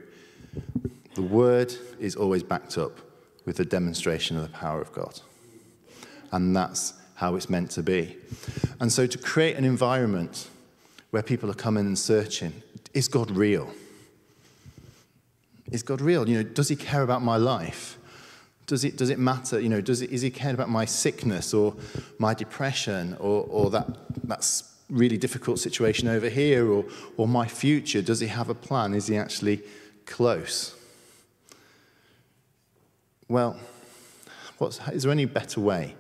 the 1.15 1.23
word 1.23 1.75
is 2.01 2.17
always 2.17 2.43
backed 2.43 2.79
up 2.79 2.99
with 3.45 3.61
a 3.61 3.65
demonstration 3.65 4.37
of 4.37 4.43
the 4.43 4.49
power 4.49 4.81
of 4.81 4.93
God. 4.93 5.21
And 6.33 6.55
that's 6.55 6.95
how 7.15 7.35
it's 7.37 7.51
meant 7.51 7.71
to 7.73 7.83
be. 7.83 8.17
And 8.81 8.93
so 8.93 9.07
to 9.07 9.19
create 9.19 9.57
an 9.57 9.65
environment 9.65 10.49
where 11.11 11.23
people 11.23 11.51
are 11.51 11.55
coming 11.55 11.87
and 11.87 11.99
searching, 11.99 12.63
is 12.95 13.09
God 13.09 13.31
real? 13.31 13.71
Is 15.71 15.83
God 15.83 16.01
real? 16.01 16.29
You 16.29 16.39
know, 16.39 16.43
does 16.43 16.69
he 16.69 16.77
care 16.77 17.03
about 17.03 17.23
my 17.23 17.37
life? 17.37 17.99
Does 18.67 18.85
it, 18.85 18.97
does 18.97 19.11
it 19.11 19.19
matter? 19.19 19.61
You 19.61 19.69
know, 19.69 19.81
does 19.81 20.01
it, 20.01 20.11
is 20.11 20.23
he 20.23 20.31
caring 20.31 20.55
about 20.55 20.69
my 20.69 20.85
sickness 20.85 21.53
or 21.53 21.75
my 22.19 22.35
depression 22.35 23.17
or, 23.19 23.45
or 23.51 23.71
that, 23.71 23.89
that's 24.25 24.65
really 24.89 25.17
difficult 25.17 25.59
situation 25.59 26.09
over 26.09 26.29
here 26.29 26.71
or, 26.71 26.85
or 27.17 27.27
my 27.29 27.47
future? 27.47 28.03
Does 28.03 28.21
he 28.21 28.29
have 28.29 28.49
a 28.49 28.55
plan? 28.55 28.95
Is 28.95 29.09
he 29.09 29.17
actually 29.17 29.63
close? 30.07 30.75
Well, 33.29 33.57
what's, 34.59 34.81
is 34.89 35.03
there 35.03 35.13
any 35.13 35.25
better 35.25 35.61
way 35.61 35.95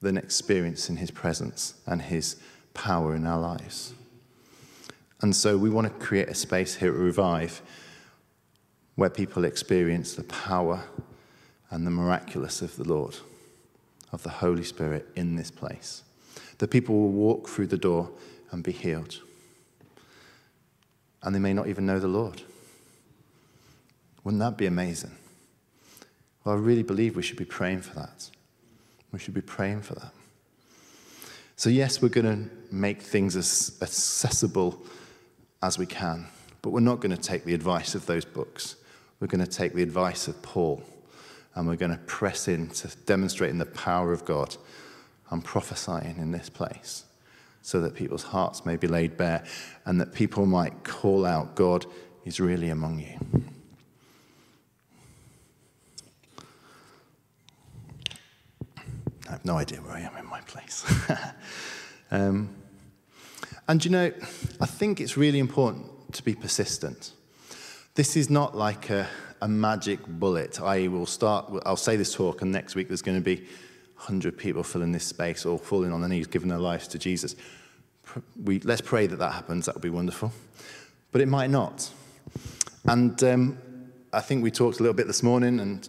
than 0.00 0.16
experiencing 0.16 0.96
his 0.96 1.10
presence 1.10 1.74
and 1.86 2.02
his 2.02 2.36
power 2.74 3.14
in 3.14 3.26
our 3.26 3.40
lives? 3.40 3.94
And 5.20 5.34
so 5.34 5.56
we 5.56 5.70
want 5.70 5.86
to 5.86 6.04
create 6.04 6.28
a 6.28 6.34
space 6.34 6.74
here 6.74 6.92
at 6.92 6.98
Revive 6.98 7.62
where 8.96 9.10
people 9.10 9.44
experience 9.44 10.14
the 10.14 10.24
power 10.24 10.84
and 11.70 11.86
the 11.86 11.90
miraculous 11.90 12.62
of 12.62 12.76
the 12.76 12.84
Lord, 12.84 13.16
of 14.12 14.22
the 14.22 14.28
Holy 14.28 14.62
Spirit 14.62 15.08
in 15.16 15.36
this 15.36 15.50
place. 15.50 16.02
The 16.58 16.68
people 16.68 16.94
will 16.94 17.10
walk 17.10 17.48
through 17.48 17.68
the 17.68 17.78
door 17.78 18.10
and 18.50 18.62
be 18.62 18.72
healed. 18.72 19.20
And 21.22 21.34
they 21.34 21.40
may 21.40 21.52
not 21.52 21.66
even 21.66 21.86
know 21.86 21.98
the 21.98 22.06
Lord. 22.06 22.42
Wouldn't 24.22 24.40
that 24.40 24.56
be 24.56 24.66
amazing? 24.66 25.16
Well, 26.44 26.54
I 26.54 26.58
really 26.58 26.82
believe 26.82 27.16
we 27.16 27.22
should 27.22 27.38
be 27.38 27.44
praying 27.44 27.82
for 27.82 27.94
that. 27.94 28.30
We 29.14 29.20
should 29.20 29.32
be 29.32 29.42
praying 29.42 29.82
for 29.82 29.94
that. 29.94 30.10
So, 31.54 31.70
yes, 31.70 32.02
we're 32.02 32.08
going 32.08 32.26
to 32.26 32.74
make 32.74 33.00
things 33.00 33.36
as 33.36 33.78
accessible 33.80 34.76
as 35.62 35.78
we 35.78 35.86
can, 35.86 36.26
but 36.62 36.70
we're 36.70 36.80
not 36.80 36.98
going 36.98 37.14
to 37.16 37.22
take 37.22 37.44
the 37.44 37.54
advice 37.54 37.94
of 37.94 38.06
those 38.06 38.24
books. 38.24 38.74
We're 39.20 39.28
going 39.28 39.44
to 39.44 39.50
take 39.50 39.72
the 39.72 39.84
advice 39.84 40.26
of 40.26 40.42
Paul 40.42 40.82
and 41.54 41.68
we're 41.68 41.76
going 41.76 41.92
to 41.92 41.98
press 41.98 42.48
into 42.48 42.88
demonstrating 43.06 43.58
the 43.58 43.66
power 43.66 44.12
of 44.12 44.24
God 44.24 44.56
and 45.30 45.44
prophesying 45.44 46.16
in 46.18 46.32
this 46.32 46.50
place 46.50 47.04
so 47.62 47.80
that 47.82 47.94
people's 47.94 48.24
hearts 48.24 48.66
may 48.66 48.74
be 48.74 48.88
laid 48.88 49.16
bare 49.16 49.44
and 49.86 50.00
that 50.00 50.12
people 50.12 50.44
might 50.44 50.82
call 50.82 51.24
out, 51.24 51.54
God 51.54 51.86
is 52.24 52.40
really 52.40 52.70
among 52.70 52.98
you. 52.98 53.43
I 59.28 59.32
have 59.32 59.44
no 59.44 59.56
idea 59.56 59.78
where 59.78 59.94
I 59.94 60.00
am 60.00 60.16
in 60.16 60.26
my 60.26 60.40
place. 60.42 60.84
um, 62.10 62.50
and 63.66 63.82
you 63.84 63.90
know, 63.90 64.12
I 64.60 64.66
think 64.66 65.00
it's 65.00 65.16
really 65.16 65.38
important 65.38 66.12
to 66.12 66.22
be 66.22 66.34
persistent. 66.34 67.12
This 67.94 68.16
is 68.16 68.28
not 68.28 68.54
like 68.56 68.90
a, 68.90 69.08
a 69.40 69.48
magic 69.48 70.00
bullet. 70.06 70.60
I 70.60 70.88
will 70.88 71.06
start, 71.06 71.50
I'll 71.64 71.76
say 71.76 71.96
this 71.96 72.14
talk, 72.14 72.42
and 72.42 72.52
next 72.52 72.74
week 72.74 72.88
there's 72.88 73.02
going 73.02 73.16
to 73.16 73.24
be 73.24 73.36
100 73.96 74.36
people 74.36 74.62
filling 74.62 74.92
this 74.92 75.06
space 75.06 75.46
or 75.46 75.58
falling 75.58 75.92
on 75.92 76.00
their 76.00 76.10
knees, 76.10 76.26
giving 76.26 76.48
their 76.48 76.58
lives 76.58 76.86
to 76.88 76.98
Jesus. 76.98 77.34
We, 78.42 78.60
let's 78.60 78.82
pray 78.82 79.06
that 79.06 79.16
that 79.16 79.32
happens. 79.32 79.66
That 79.66 79.74
would 79.74 79.82
be 79.82 79.90
wonderful. 79.90 80.32
But 81.12 81.22
it 81.22 81.28
might 81.28 81.48
not. 81.48 81.90
And 82.84 83.22
um, 83.24 83.58
I 84.12 84.20
think 84.20 84.42
we 84.42 84.50
talked 84.50 84.80
a 84.80 84.82
little 84.82 84.94
bit 84.94 85.06
this 85.06 85.22
morning, 85.22 85.60
and 85.60 85.88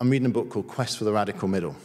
I'm 0.00 0.10
reading 0.10 0.26
a 0.26 0.30
book 0.30 0.50
called 0.50 0.66
Quest 0.66 0.98
for 0.98 1.04
the 1.04 1.12
Radical 1.12 1.46
Middle. 1.46 1.76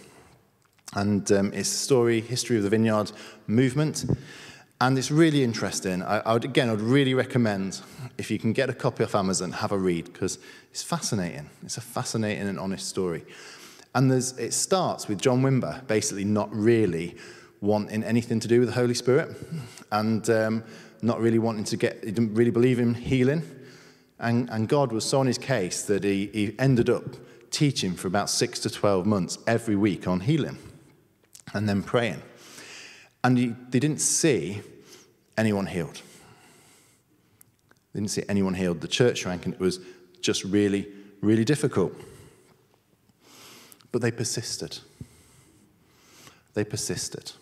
And 0.94 1.32
um, 1.32 1.54
it's 1.54 1.72
a 1.72 1.78
story, 1.78 2.20
history 2.20 2.58
of 2.58 2.64
the 2.64 2.70
vineyard 2.70 3.12
movement. 3.48 4.06
And 4.82 4.98
it's 4.98 5.12
really 5.12 5.44
interesting. 5.44 6.02
I, 6.02 6.20
I 6.20 6.34
would, 6.34 6.44
again, 6.44 6.68
I 6.68 6.72
would 6.72 6.82
really 6.82 7.14
recommend 7.14 7.82
if 8.18 8.30
you 8.30 8.40
can 8.40 8.52
get 8.52 8.70
a 8.70 8.74
copy 8.74 9.04
off 9.04 9.16
Amazon, 9.16 9.52
have 9.52 9.72
a 9.72 9.78
read 9.78 10.12
because 10.12 10.40
it's 10.72 10.84
fascinating. 10.84 11.50
It's 11.64 11.78
a 11.78 11.82
fascinating 11.82 12.48
and 12.48 12.60
honest 12.60 12.90
story. 12.90 13.24
And 13.94 14.12
it 14.12 14.54
starts 14.54 15.08
with 15.08 15.22
John 15.22 15.42
Wimber 15.42 15.86
basically 15.88 16.26
not 16.26 16.54
really 16.54 17.16
wanting 17.62 18.04
anything 18.04 18.40
to 18.40 18.48
do 18.48 18.60
with 18.60 18.70
the 18.70 18.76
Holy 18.76 18.94
Spirit 18.94 19.38
and 19.92 20.28
um, 20.30 20.64
not 21.02 21.22
really 21.22 21.40
wanting 21.40 21.66
to 21.66 21.78
get, 21.78 22.04
he 22.04 22.12
didn't 22.12 22.34
really 22.34 22.52
believe 22.52 22.80
in 22.80 22.96
healing. 22.96 23.44
And, 24.20 24.50
and 24.50 24.68
God 24.68 24.92
was 24.92 25.06
so 25.06 25.20
on 25.20 25.28
his 25.28 25.38
case 25.38 25.84
that 25.84 26.04
he, 26.04 26.28
he 26.34 26.56
ended 26.58 26.90
up 26.90 27.04
teaching 27.52 27.94
for 27.94 28.08
about 28.08 28.30
six 28.30 28.60
to 28.60 28.70
12 28.70 29.06
months 29.06 29.38
every 29.46 29.76
week 29.76 30.08
on 30.08 30.22
healing 30.22 30.58
and 31.54 31.68
then 31.68 31.84
praying. 31.84 32.22
And 33.24 33.38
he, 33.38 33.56
they 33.70 33.80
didn't 33.80 34.02
see 34.02 34.62
anyone 35.38 35.68
healed. 35.68 36.02
They 37.94 38.00
didn't 38.00 38.12
see 38.12 38.24
anyone 38.30 38.54
healed. 38.54 38.82
The 38.82 38.88
church 38.88 39.20
shrank, 39.20 39.46
and 39.46 39.54
it 39.54 39.60
was 39.60 39.80
just 40.22 40.44
really, 40.44 40.88
really 41.22 41.46
difficult. 41.46 41.94
But 43.92 44.02
they 44.02 44.12
persisted. 44.12 44.80
They 46.54 46.64
persisted. 46.64 47.34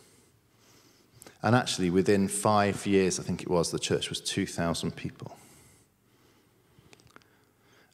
And 1.42 1.56
actually, 1.56 1.90
within 1.90 2.28
five 2.28 2.86
years, 2.86 3.20
I 3.20 3.24
think 3.24 3.42
it 3.42 3.50
was, 3.50 3.72
the 3.72 3.80
church 3.80 4.10
was 4.10 4.20
2,000 4.20 4.96
people. 4.96 5.38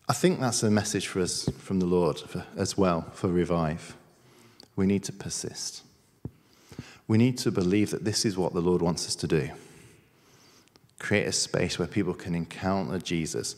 I 0.08 0.14
think 0.14 0.40
that's 0.40 0.64
a 0.64 0.72
message 0.72 1.08
for 1.08 1.20
us 1.22 1.50
from 1.58 1.80
the 1.80 1.86
Lord 1.86 2.20
for, 2.20 2.46
as 2.56 2.78
well 2.78 3.10
for 3.14 3.28
Revive. 3.28 3.96
We 4.76 4.86
need 4.86 5.04
to 5.06 5.12
persist. 5.12 5.85
We 7.08 7.18
need 7.18 7.38
to 7.40 7.52
believe 7.52 7.92
that 7.92 8.04
this 8.04 8.26
is 8.26 8.38
what 8.38 8.54
the 8.54 8.62
Lord 8.62 8.82
wants 8.82 9.08
us 9.08 9.16
to 9.16 9.28
do 9.28 9.52
create 10.98 11.28
a 11.28 11.32
space 11.32 11.78
where 11.78 11.88
people 11.88 12.14
can 12.14 12.34
encounter 12.34 12.98
Jesus 12.98 13.56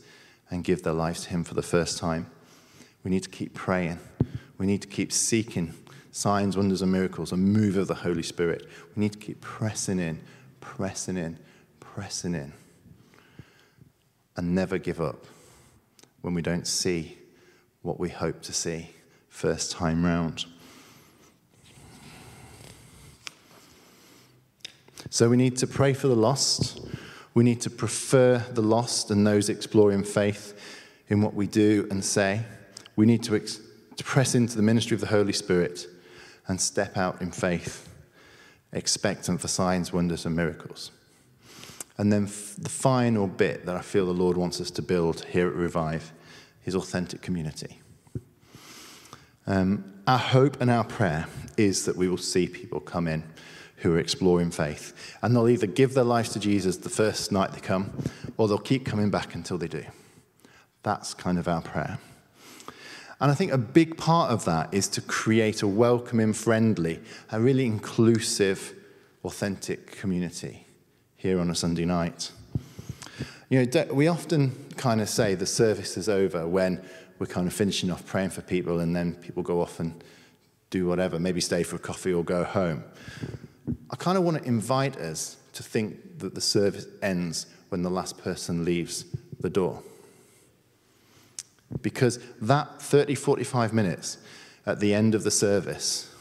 and 0.50 0.64
give 0.64 0.82
their 0.82 0.92
lives 0.92 1.22
to 1.22 1.30
Him 1.30 1.44
for 1.44 1.54
the 1.54 1.62
first 1.62 1.98
time. 1.98 2.30
We 3.04 3.10
need 3.10 3.22
to 3.22 3.30
keep 3.30 3.54
praying. 3.54 3.98
We 4.58 4.66
need 4.66 4.82
to 4.82 4.88
keep 4.88 5.12
seeking 5.12 5.74
signs, 6.10 6.56
wonders, 6.56 6.82
and 6.82 6.90
miracles, 6.90 7.32
a 7.32 7.36
move 7.36 7.76
of 7.76 7.86
the 7.86 7.94
Holy 7.94 8.22
Spirit. 8.22 8.66
We 8.94 9.00
need 9.00 9.12
to 9.12 9.18
keep 9.18 9.40
pressing 9.40 9.98
in, 9.98 10.20
pressing 10.60 11.16
in, 11.16 11.38
pressing 11.80 12.34
in, 12.34 12.52
and 14.36 14.54
never 14.54 14.78
give 14.78 15.00
up 15.00 15.24
when 16.20 16.34
we 16.34 16.42
don't 16.42 16.66
see 16.66 17.18
what 17.82 18.00
we 18.00 18.08
hope 18.08 18.42
to 18.42 18.52
see 18.52 18.90
first 19.28 19.70
time 19.70 20.04
round. 20.04 20.44
So 25.10 25.28
we 25.30 25.36
need 25.36 25.56
to 25.58 25.66
pray 25.66 25.94
for 25.94 26.08
the 26.08 26.16
lost. 26.16 26.80
We 27.34 27.44
need 27.44 27.60
to 27.62 27.70
prefer 27.70 28.38
the 28.52 28.62
lost 28.62 29.10
and 29.10 29.26
those 29.26 29.48
exploring 29.48 30.04
faith 30.04 30.58
in 31.08 31.22
what 31.22 31.34
we 31.34 31.46
do 31.46 31.86
and 31.90 32.04
say. 32.04 32.42
We 32.96 33.06
need 33.06 33.22
to, 33.24 33.36
ex- 33.36 33.60
to 33.96 34.04
press 34.04 34.34
into 34.34 34.56
the 34.56 34.62
ministry 34.62 34.94
of 34.94 35.00
the 35.00 35.06
Holy 35.06 35.32
Spirit 35.32 35.86
and 36.46 36.60
step 36.60 36.96
out 36.96 37.22
in 37.22 37.30
faith, 37.30 37.88
expectant 38.72 39.40
for 39.40 39.48
signs, 39.48 39.92
wonders, 39.92 40.26
and 40.26 40.36
miracles. 40.36 40.90
And 41.96 42.12
then 42.12 42.24
f- 42.24 42.56
the 42.58 42.68
final 42.68 43.26
bit 43.26 43.66
that 43.66 43.76
I 43.76 43.82
feel 43.82 44.06
the 44.06 44.12
Lord 44.12 44.36
wants 44.36 44.60
us 44.60 44.70
to 44.72 44.82
build 44.82 45.24
here 45.26 45.48
at 45.48 45.54
Revive 45.54 46.12
is 46.64 46.74
authentic 46.74 47.22
community. 47.22 47.80
Um, 49.46 50.02
our 50.06 50.18
hope 50.18 50.60
and 50.60 50.70
our 50.70 50.84
prayer 50.84 51.26
is 51.56 51.86
that 51.86 51.96
we 51.96 52.08
will 52.08 52.18
see 52.18 52.46
people 52.46 52.80
come 52.80 53.08
in 53.08 53.24
who 53.78 53.94
are 53.94 53.98
exploring 53.98 54.50
faith. 54.50 55.16
And 55.22 55.34
they'll 55.34 55.48
either 55.48 55.66
give 55.66 55.94
their 55.94 56.04
lives 56.04 56.30
to 56.30 56.40
Jesus 56.40 56.76
the 56.78 56.88
first 56.88 57.32
night 57.32 57.52
they 57.52 57.60
come, 57.60 57.92
or 58.36 58.48
they'll 58.48 58.58
keep 58.58 58.84
coming 58.84 59.10
back 59.10 59.34
until 59.34 59.58
they 59.58 59.68
do. 59.68 59.84
That's 60.82 61.14
kind 61.14 61.38
of 61.38 61.48
our 61.48 61.62
prayer. 61.62 61.98
And 63.20 63.30
I 63.30 63.34
think 63.34 63.52
a 63.52 63.58
big 63.58 63.96
part 63.96 64.30
of 64.30 64.44
that 64.44 64.72
is 64.72 64.88
to 64.90 65.00
create 65.00 65.62
a 65.62 65.66
welcoming, 65.66 66.32
friendly, 66.32 67.00
a 67.32 67.40
really 67.40 67.66
inclusive, 67.66 68.74
authentic 69.24 69.90
community 69.98 70.66
here 71.16 71.40
on 71.40 71.50
a 71.50 71.54
Sunday 71.54 71.84
night. 71.84 72.30
You 73.50 73.64
know, 73.64 73.86
we 73.92 74.06
often 74.06 74.52
kind 74.76 75.00
of 75.00 75.08
say 75.08 75.34
the 75.34 75.46
service 75.46 75.96
is 75.96 76.08
over 76.08 76.46
when 76.46 76.80
we're 77.18 77.26
kind 77.26 77.48
of 77.48 77.52
finishing 77.52 77.90
off 77.90 78.06
praying 78.06 78.30
for 78.30 78.42
people 78.42 78.78
and 78.78 78.94
then 78.94 79.14
people 79.14 79.42
go 79.42 79.60
off 79.60 79.80
and 79.80 80.04
do 80.70 80.86
whatever, 80.86 81.18
maybe 81.18 81.40
stay 81.40 81.62
for 81.62 81.76
a 81.76 81.80
coffee 81.80 82.12
or 82.12 82.22
go 82.22 82.44
home. 82.44 82.84
I 83.90 83.96
kind 83.96 84.18
of 84.18 84.24
want 84.24 84.38
to 84.38 84.44
invite 84.44 84.96
us 84.96 85.36
to 85.54 85.62
think 85.62 86.18
that 86.18 86.34
the 86.34 86.40
service 86.40 86.86
ends 87.02 87.46
when 87.70 87.82
the 87.82 87.90
last 87.90 88.18
person 88.18 88.64
leaves 88.64 89.04
the 89.40 89.50
door. 89.50 89.82
Because 91.82 92.18
that 92.40 92.80
30, 92.80 93.14
45 93.14 93.72
minutes 93.72 94.18
at 94.66 94.80
the 94.80 94.94
end 94.94 95.14
of 95.14 95.24
the 95.24 95.30
service, 95.30 96.14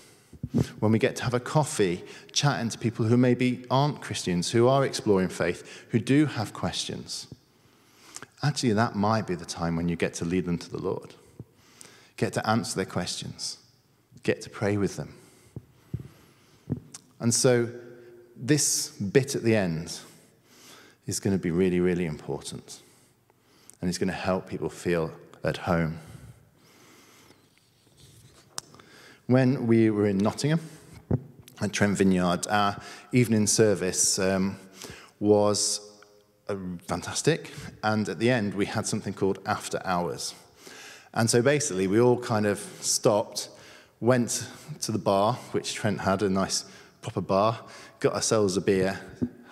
when 0.79 0.91
we 0.91 0.99
get 0.99 1.15
to 1.17 1.23
have 1.23 1.33
a 1.33 1.39
coffee, 1.39 2.03
chatting 2.31 2.69
to 2.69 2.77
people 2.77 3.05
who 3.05 3.17
maybe 3.17 3.65
aren't 3.69 4.01
Christians, 4.01 4.51
who 4.51 4.67
are 4.67 4.85
exploring 4.85 5.29
faith, 5.29 5.85
who 5.89 5.99
do 5.99 6.25
have 6.25 6.53
questions, 6.53 7.27
actually, 8.43 8.73
that 8.73 8.95
might 8.95 9.27
be 9.27 9.35
the 9.35 9.45
time 9.45 9.75
when 9.75 9.89
you 9.89 9.95
get 9.95 10.13
to 10.15 10.25
lead 10.25 10.45
them 10.45 10.57
to 10.57 10.69
the 10.69 10.81
Lord, 10.81 11.15
get 12.15 12.33
to 12.33 12.49
answer 12.49 12.75
their 12.75 12.85
questions, 12.85 13.57
get 14.23 14.41
to 14.41 14.49
pray 14.49 14.77
with 14.77 14.95
them. 14.95 15.16
And 17.19 17.33
so, 17.33 17.69
this 18.35 18.89
bit 18.89 19.35
at 19.35 19.43
the 19.43 19.55
end 19.55 19.99
is 21.07 21.19
going 21.19 21.35
to 21.35 21.41
be 21.41 21.51
really, 21.51 21.79
really 21.79 22.05
important. 22.05 22.81
And 23.81 23.89
it's 23.89 23.97
going 23.97 24.09
to 24.09 24.13
help 24.13 24.47
people 24.47 24.69
feel 24.69 25.11
at 25.43 25.57
home. 25.57 25.99
When 29.25 29.67
we 29.67 29.89
were 29.89 30.07
in 30.07 30.17
Nottingham 30.17 30.61
at 31.59 31.73
Trent 31.73 31.97
Vineyard, 31.97 32.47
our 32.47 32.79
evening 33.11 33.47
service 33.47 34.19
um, 34.19 34.57
was 35.19 35.81
uh, 36.47 36.55
fantastic. 36.87 37.51
And 37.83 38.07
at 38.07 38.19
the 38.19 38.29
end, 38.29 38.53
we 38.53 38.65
had 38.65 38.87
something 38.87 39.13
called 39.13 39.39
after 39.45 39.81
hours. 39.83 40.33
And 41.13 41.29
so 41.29 41.41
basically, 41.41 41.87
we 41.87 41.99
all 41.99 42.19
kind 42.19 42.45
of 42.45 42.59
stopped, 42.81 43.49
went 43.99 44.47
to 44.81 44.91
the 44.91 44.99
bar, 44.99 45.33
which 45.51 45.73
Trent 45.73 46.01
had 46.01 46.21
a 46.21 46.29
nice 46.29 46.65
proper 47.07 47.25
bar, 47.25 47.57
got 48.01 48.13
ourselves 48.13 48.57
a 48.57 48.61
beer, 48.61 48.99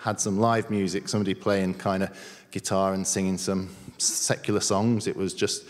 had 0.00 0.20
some 0.20 0.38
live 0.38 0.68
music, 0.68 1.08
somebody 1.08 1.32
playing 1.32 1.72
kind 1.72 2.02
of 2.02 2.10
guitar 2.50 2.92
and 2.92 3.06
singing 3.06 3.38
some 3.38 3.74
secular 3.96 4.60
songs. 4.60 5.06
It 5.06 5.16
was 5.16 5.32
just, 5.32 5.64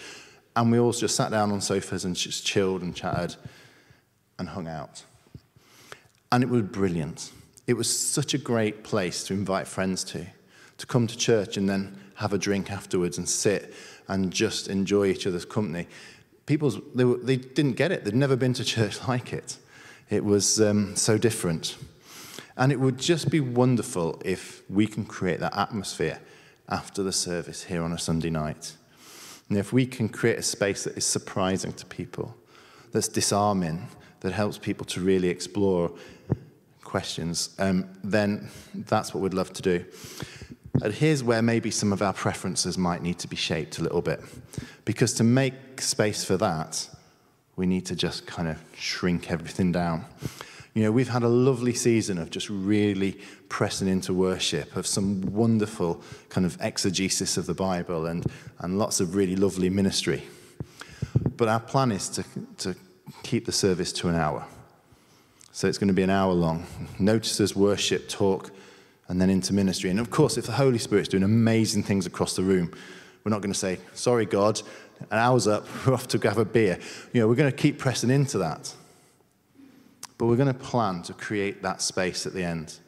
and 0.57 0.72
we 0.72 0.81
all 0.81 0.90
just 0.90 1.14
sat 1.14 1.31
down 1.31 1.53
on 1.53 1.61
sofas 1.61 2.05
and 2.05 2.16
just 2.16 2.44
chilled 2.44 2.83
and 2.83 2.92
chatted 2.92 3.37
and 4.37 4.49
hung 4.49 4.66
out. 4.66 5.05
And 6.33 6.42
it 6.42 6.49
was 6.49 6.62
brilliant. 6.62 7.31
It 7.68 7.75
was 7.75 7.88
such 7.88 8.35
a 8.35 8.38
great 8.38 8.83
place 8.83 9.22
to 9.29 9.33
invite 9.33 9.68
friends 9.68 10.03
to, 10.05 10.27
to 10.79 10.87
come 10.87 11.07
to 11.07 11.16
church 11.16 11.57
and 11.57 11.68
then 11.68 11.96
have 12.16 12.33
a 12.33 12.38
drink 12.38 12.72
afterwards 12.72 13.16
and 13.16 13.29
sit 13.29 13.72
and 14.09 14.33
just 14.33 14.66
enjoy 14.66 15.07
each 15.07 15.25
other's 15.25 15.44
company. 15.44 15.87
People, 16.46 16.70
they, 16.96 17.05
were, 17.05 17.18
they 17.18 17.37
didn't 17.37 17.75
get 17.75 17.92
it. 17.92 18.05
They'd 18.05 18.16
never 18.16 18.35
been 18.35 18.55
to 18.55 18.64
church 18.64 18.99
like 19.09 19.33
it. 19.33 19.59
It 20.08 20.24
was 20.24 20.60
um, 20.60 20.94
so 20.94 21.18
different. 21.18 21.76
And 22.56 22.72
it 22.72 22.80
would 22.80 22.98
just 22.98 23.30
be 23.30 23.40
wonderful 23.40 24.20
if 24.24 24.62
we 24.70 24.86
can 24.86 25.04
create 25.04 25.40
that 25.40 25.56
atmosphere 25.56 26.20
after 26.68 27.02
the 27.02 27.12
service 27.12 27.64
here 27.64 27.82
on 27.82 27.92
a 27.92 27.98
Sunday 27.98 28.30
night. 28.30 28.76
And 29.48 29.58
if 29.58 29.72
we 29.72 29.86
can 29.86 30.08
create 30.08 30.38
a 30.38 30.42
space 30.42 30.84
that 30.84 30.96
is 30.96 31.04
surprising 31.04 31.72
to 31.74 31.86
people, 31.86 32.34
that's 32.92 33.08
disarming, 33.08 33.88
that 34.20 34.32
helps 34.32 34.58
people 34.58 34.86
to 34.86 35.00
really 35.00 35.28
explore 35.28 35.92
questions, 36.82 37.50
um, 37.58 37.88
then 38.02 38.48
that's 38.74 39.12
what 39.12 39.22
we'd 39.22 39.34
love 39.34 39.52
to 39.52 39.62
do. 39.62 39.84
And 40.82 40.92
here's 40.92 41.22
where 41.22 41.42
maybe 41.42 41.70
some 41.70 41.92
of 41.92 42.02
our 42.02 42.12
preferences 42.12 42.76
might 42.76 43.02
need 43.02 43.18
to 43.20 43.28
be 43.28 43.36
shaped 43.36 43.78
a 43.78 43.82
little 43.82 44.02
bit. 44.02 44.20
Because 44.84 45.12
to 45.14 45.24
make 45.24 45.80
space 45.80 46.24
for 46.24 46.36
that, 46.36 46.88
we 47.56 47.66
need 47.66 47.86
to 47.86 47.96
just 47.96 48.26
kind 48.26 48.48
of 48.48 48.58
shrink 48.76 49.30
everything 49.30 49.72
down. 49.72 50.04
You 50.74 50.82
know, 50.82 50.92
we've 50.92 51.08
had 51.08 51.22
a 51.22 51.28
lovely 51.28 51.72
season 51.72 52.18
of 52.18 52.30
just 52.30 52.50
really 52.50 53.18
pressing 53.48 53.88
into 53.88 54.12
worship, 54.12 54.76
of 54.76 54.86
some 54.86 55.22
wonderful 55.32 56.02
kind 56.28 56.44
of 56.44 56.58
exegesis 56.60 57.38
of 57.38 57.46
the 57.46 57.54
Bible 57.54 58.06
and, 58.06 58.26
and 58.58 58.78
lots 58.78 59.00
of 59.00 59.14
really 59.14 59.36
lovely 59.36 59.70
ministry. 59.70 60.22
But 61.36 61.48
our 61.48 61.60
plan 61.60 61.92
is 61.92 62.10
to, 62.10 62.24
to 62.58 62.76
keep 63.22 63.46
the 63.46 63.52
service 63.52 63.90
to 63.94 64.08
an 64.08 64.16
hour. 64.16 64.46
So 65.52 65.66
it's 65.66 65.78
going 65.78 65.88
to 65.88 65.94
be 65.94 66.02
an 66.02 66.10
hour 66.10 66.34
long. 66.34 66.66
Notices, 66.98 67.56
worship, 67.56 68.10
talk, 68.10 68.50
and 69.08 69.18
then 69.18 69.30
into 69.30 69.54
ministry. 69.54 69.88
And 69.88 69.98
of 69.98 70.10
course, 70.10 70.36
if 70.36 70.44
the 70.44 70.52
Holy 70.52 70.78
Spirit's 70.78 71.08
doing 71.08 71.22
amazing 71.22 71.84
things 71.84 72.04
across 72.04 72.36
the 72.36 72.42
room, 72.42 72.74
we're 73.24 73.30
not 73.30 73.40
going 73.40 73.52
to 73.52 73.58
say, 73.58 73.78
sorry, 73.94 74.26
God, 74.26 74.60
an 75.00 75.18
hour's 75.18 75.46
up, 75.46 75.66
we're 75.87 75.94
off 75.94 76.09
to 76.09 76.18
have 76.18 76.38
a 76.38 76.44
beer. 76.44 76.78
You 77.12 77.20
know, 77.20 77.28
we're 77.28 77.35
going 77.35 77.50
to 77.50 77.56
keep 77.56 77.78
pressing 77.78 78.11
into 78.11 78.38
that. 78.38 78.74
But 80.18 80.26
we're 80.26 80.37
going 80.37 80.52
to 80.52 80.54
plan 80.54 81.02
to 81.02 81.12
create 81.12 81.62
that 81.62 81.82
space 81.82 82.26
at 82.26 82.32
the 82.32 82.42
end. 82.42 82.78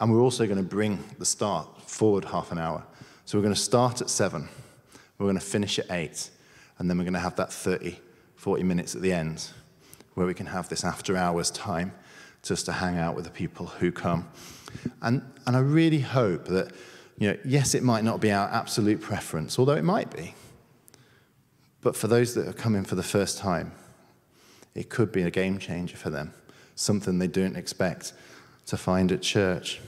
And 0.00 0.12
we're 0.12 0.20
also 0.20 0.46
going 0.46 0.58
to 0.58 0.62
bring 0.62 1.02
the 1.18 1.24
start 1.24 1.66
forward 1.90 2.26
half 2.26 2.52
an 2.52 2.58
hour. 2.58 2.84
So 3.24 3.36
we're 3.36 3.42
going 3.42 3.54
to 3.54 3.60
start 3.60 4.00
at 4.00 4.08
seven, 4.08 4.48
we're 5.18 5.26
going 5.26 5.38
to 5.38 5.44
finish 5.44 5.78
at 5.78 5.90
eight, 5.90 6.30
and 6.78 6.88
then 6.88 6.96
we're 6.96 7.04
going 7.04 7.14
to 7.14 7.20
have 7.20 7.36
that 7.36 7.52
30, 7.52 7.98
40 8.36 8.62
minutes 8.62 8.94
at 8.94 9.02
the 9.02 9.12
end 9.12 9.50
where 10.14 10.26
we 10.26 10.34
can 10.34 10.46
have 10.46 10.68
this 10.68 10.84
after 10.84 11.16
hours 11.16 11.50
time 11.50 11.92
just 12.42 12.66
to 12.66 12.72
hang 12.72 12.96
out 12.96 13.14
with 13.14 13.24
the 13.24 13.30
people 13.30 13.66
who 13.66 13.92
come. 13.92 14.28
And, 15.02 15.22
and 15.46 15.56
I 15.56 15.60
really 15.60 16.00
hope 16.00 16.46
that, 16.46 16.72
you 17.18 17.30
know, 17.30 17.38
yes, 17.44 17.74
it 17.74 17.82
might 17.82 18.04
not 18.04 18.20
be 18.20 18.32
our 18.32 18.48
absolute 18.48 19.00
preference, 19.00 19.58
although 19.58 19.74
it 19.74 19.84
might 19.84 20.14
be. 20.14 20.34
But 21.80 21.96
for 21.96 22.08
those 22.08 22.34
that 22.34 22.48
are 22.48 22.52
coming 22.52 22.84
for 22.84 22.94
the 22.94 23.02
first 23.02 23.38
time, 23.38 23.72
it 24.74 24.88
could 24.90 25.12
be 25.12 25.22
a 25.22 25.30
game 25.30 25.58
changer 25.58 25.96
for 25.96 26.10
them 26.10 26.34
something 26.78 27.18
they 27.18 27.26
don't 27.26 27.56
expect 27.56 28.12
to 28.66 28.76
find 28.76 29.10
at 29.10 29.20
church. 29.20 29.80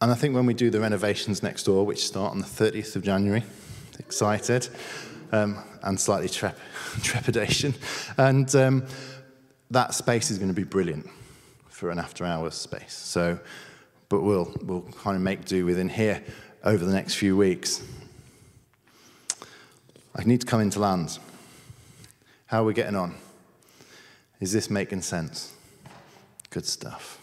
And 0.00 0.10
I 0.10 0.14
think 0.14 0.34
when 0.34 0.46
we 0.46 0.54
do 0.54 0.68
the 0.68 0.80
renovations 0.80 1.42
next 1.42 1.62
door, 1.62 1.86
which 1.86 2.04
start 2.04 2.32
on 2.32 2.38
the 2.38 2.44
30th 2.44 2.96
of 2.96 3.02
January, 3.02 3.42
excited 3.98 4.68
um, 5.30 5.56
and 5.82 5.98
slightly 5.98 6.28
trep- 6.28 6.58
trepidation, 7.02 7.74
and 8.18 8.54
um, 8.54 8.84
that 9.70 9.94
space 9.94 10.30
is 10.30 10.38
going 10.38 10.50
to 10.50 10.54
be 10.54 10.64
brilliant 10.64 11.08
for 11.68 11.90
an 11.90 11.98
after 11.98 12.24
hours 12.24 12.54
space. 12.54 12.92
So, 12.92 13.38
but 14.08 14.20
we'll, 14.20 14.54
we'll 14.62 14.82
kind 14.82 15.16
of 15.16 15.22
make 15.22 15.46
do 15.46 15.64
within 15.64 15.88
here 15.88 16.22
over 16.64 16.84
the 16.84 16.92
next 16.92 17.14
few 17.14 17.36
weeks. 17.36 17.82
I 20.14 20.24
need 20.24 20.40
to 20.42 20.46
come 20.46 20.60
into 20.60 20.78
land. 20.78 21.18
How 22.46 22.62
are 22.62 22.66
we 22.66 22.74
getting 22.74 22.96
on? 22.96 23.14
Is 24.40 24.52
this 24.52 24.68
making 24.68 25.02
sense? 25.02 25.54
Good 26.50 26.66
stuff. 26.66 27.18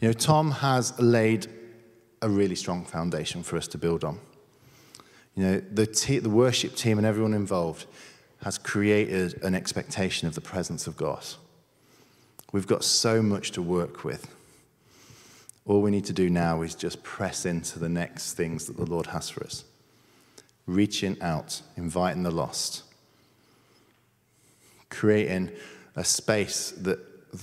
You 0.00 0.08
know, 0.08 0.12
Tom 0.12 0.52
has 0.52 0.98
laid 1.00 1.48
a 2.22 2.28
really 2.28 2.54
strong 2.54 2.84
foundation 2.84 3.42
for 3.42 3.56
us 3.56 3.66
to 3.68 3.78
build 3.78 4.04
on. 4.04 4.20
You 5.34 5.42
know, 5.42 5.60
the, 5.60 5.86
te- 5.86 6.18
the 6.18 6.30
worship 6.30 6.76
team 6.76 6.98
and 6.98 7.06
everyone 7.06 7.34
involved 7.34 7.86
has 8.42 8.58
created 8.58 9.42
an 9.42 9.54
expectation 9.54 10.28
of 10.28 10.34
the 10.34 10.40
presence 10.40 10.86
of 10.86 10.96
God. 10.96 11.24
We've 12.52 12.66
got 12.66 12.84
so 12.84 13.22
much 13.22 13.50
to 13.52 13.62
work 13.62 14.04
with. 14.04 14.32
All 15.66 15.82
we 15.82 15.90
need 15.90 16.04
to 16.06 16.12
do 16.12 16.30
now 16.30 16.62
is 16.62 16.74
just 16.74 17.02
press 17.02 17.44
into 17.44 17.78
the 17.78 17.88
next 17.88 18.34
things 18.34 18.66
that 18.66 18.76
the 18.76 18.86
Lord 18.86 19.06
has 19.06 19.28
for 19.28 19.44
us. 19.44 19.64
Reaching 20.68 21.20
out, 21.22 21.62
inviting 21.76 22.22
the 22.22 22.30
lost, 22.30 22.84
creating 24.90 25.50
a 25.96 26.04
space 26.04 26.70
that, 26.72 26.98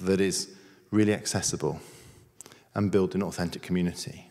that 0.05 0.21
is 0.21 0.55
really 0.91 1.13
accessible 1.13 1.81
and 2.75 2.91
build 2.91 3.15
an 3.15 3.23
authentic 3.23 3.61
community. 3.61 4.29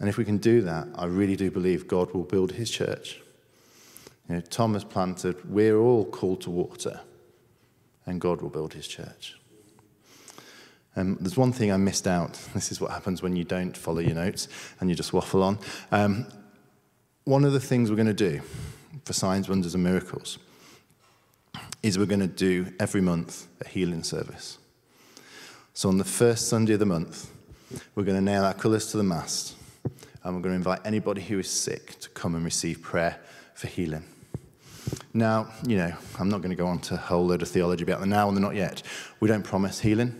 And 0.00 0.08
if 0.08 0.16
we 0.16 0.24
can 0.24 0.38
do 0.38 0.62
that, 0.62 0.88
I 0.96 1.04
really 1.04 1.36
do 1.36 1.50
believe 1.50 1.86
God 1.86 2.12
will 2.12 2.24
build 2.24 2.52
his 2.52 2.70
church. 2.70 3.20
You 4.28 4.36
know, 4.36 4.40
Tom 4.40 4.72
has 4.74 4.82
planted, 4.82 5.48
we're 5.48 5.78
all 5.78 6.04
called 6.04 6.40
to 6.40 6.50
water, 6.50 7.00
and 8.06 8.20
God 8.20 8.40
will 8.40 8.50
build 8.50 8.72
his 8.72 8.88
church. 8.88 9.36
Um, 10.96 11.18
there's 11.20 11.36
one 11.36 11.52
thing 11.52 11.70
I 11.70 11.76
missed 11.76 12.06
out. 12.06 12.32
This 12.54 12.72
is 12.72 12.80
what 12.80 12.90
happens 12.90 13.22
when 13.22 13.36
you 13.36 13.44
don't 13.44 13.76
follow 13.76 14.00
your 14.00 14.14
notes 14.14 14.48
and 14.80 14.90
you 14.90 14.96
just 14.96 15.12
waffle 15.12 15.42
on. 15.42 15.58
Um, 15.90 16.26
one 17.24 17.44
of 17.44 17.52
the 17.52 17.60
things 17.60 17.88
we're 17.88 17.96
going 17.96 18.06
to 18.06 18.12
do 18.12 18.40
for 19.04 19.12
signs, 19.12 19.48
wonders, 19.48 19.74
and 19.74 19.84
miracles 19.84 20.38
is 21.82 21.98
we're 21.98 22.06
going 22.06 22.20
to 22.20 22.26
do 22.26 22.72
every 22.80 23.00
month 23.00 23.46
a 23.60 23.68
healing 23.68 24.02
service. 24.02 24.58
So 25.74 25.88
on 25.88 25.98
the 25.98 26.04
first 26.04 26.48
Sunday 26.48 26.74
of 26.74 26.80
the 26.80 26.86
month, 26.86 27.30
we're 27.94 28.04
going 28.04 28.18
to 28.18 28.24
nail 28.24 28.44
our 28.44 28.54
colours 28.54 28.90
to 28.90 28.96
the 28.96 29.02
mast 29.02 29.56
and 30.24 30.34
we're 30.36 30.42
going 30.42 30.52
to 30.52 30.56
invite 30.56 30.80
anybody 30.84 31.22
who 31.22 31.38
is 31.38 31.50
sick 31.50 31.98
to 32.00 32.08
come 32.10 32.34
and 32.34 32.44
receive 32.44 32.82
prayer 32.82 33.18
for 33.54 33.66
healing. 33.66 34.04
Now, 35.14 35.48
you 35.66 35.76
know, 35.76 35.92
I'm 36.18 36.28
not 36.28 36.38
going 36.38 36.50
to 36.50 36.56
go 36.56 36.66
on 36.66 36.80
to 36.80 36.94
a 36.94 36.98
whole 36.98 37.26
load 37.26 37.42
of 37.42 37.48
theology 37.48 37.84
about 37.84 38.00
the 38.00 38.06
now 38.06 38.28
and 38.28 38.36
the 38.36 38.40
not 38.40 38.54
yet. 38.54 38.82
We 39.20 39.28
don't 39.28 39.42
promise 39.42 39.80
healing. 39.80 40.18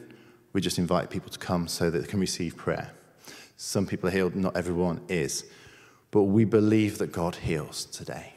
We 0.52 0.60
just 0.60 0.78
invite 0.78 1.10
people 1.10 1.30
to 1.30 1.38
come 1.38 1.68
so 1.68 1.90
that 1.90 1.98
they 1.98 2.06
can 2.06 2.20
receive 2.20 2.56
prayer. 2.56 2.92
Some 3.56 3.86
people 3.86 4.08
are 4.08 4.12
healed, 4.12 4.34
not 4.34 4.56
everyone 4.56 5.00
is. 5.08 5.44
But 6.12 6.24
we 6.24 6.44
believe 6.44 6.98
that 6.98 7.10
God 7.10 7.36
heals 7.36 7.84
today. 7.84 8.34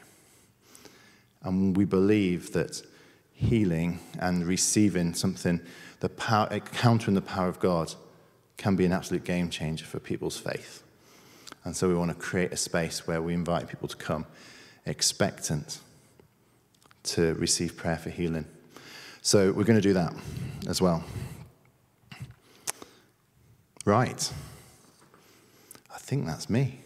And 1.42 1.76
we 1.76 1.84
believe 1.84 2.52
that 2.54 2.82
healing 3.32 4.00
and 4.18 4.44
receiving 4.44 5.14
something, 5.14 5.60
the 6.00 6.08
power, 6.08 6.48
encountering 6.50 7.14
the 7.14 7.22
power 7.22 7.48
of 7.48 7.60
God 7.60 7.94
can 8.56 8.74
be 8.74 8.84
an 8.84 8.92
absolute 8.92 9.22
game 9.22 9.50
changer 9.50 9.84
for 9.84 10.00
people's 10.00 10.38
faith. 10.38 10.82
And 11.62 11.76
so 11.76 11.88
we 11.88 11.94
want 11.94 12.10
to 12.10 12.16
create 12.16 12.52
a 12.52 12.56
space 12.56 13.06
where 13.06 13.20
we 13.20 13.34
invite 13.34 13.68
people 13.68 13.88
to 13.88 13.96
come 13.96 14.26
expectant 14.86 15.80
to 17.02 17.34
receive 17.34 17.76
prayer 17.76 17.98
for 17.98 18.10
healing. 18.10 18.46
So 19.20 19.52
we're 19.52 19.64
going 19.64 19.80
to 19.80 19.82
do 19.82 19.92
that 19.92 20.14
as 20.66 20.80
well. 20.80 21.04
Right. 23.84 24.32
I 25.94 25.98
think 25.98 26.26
that's 26.26 26.48
me. 26.48 26.80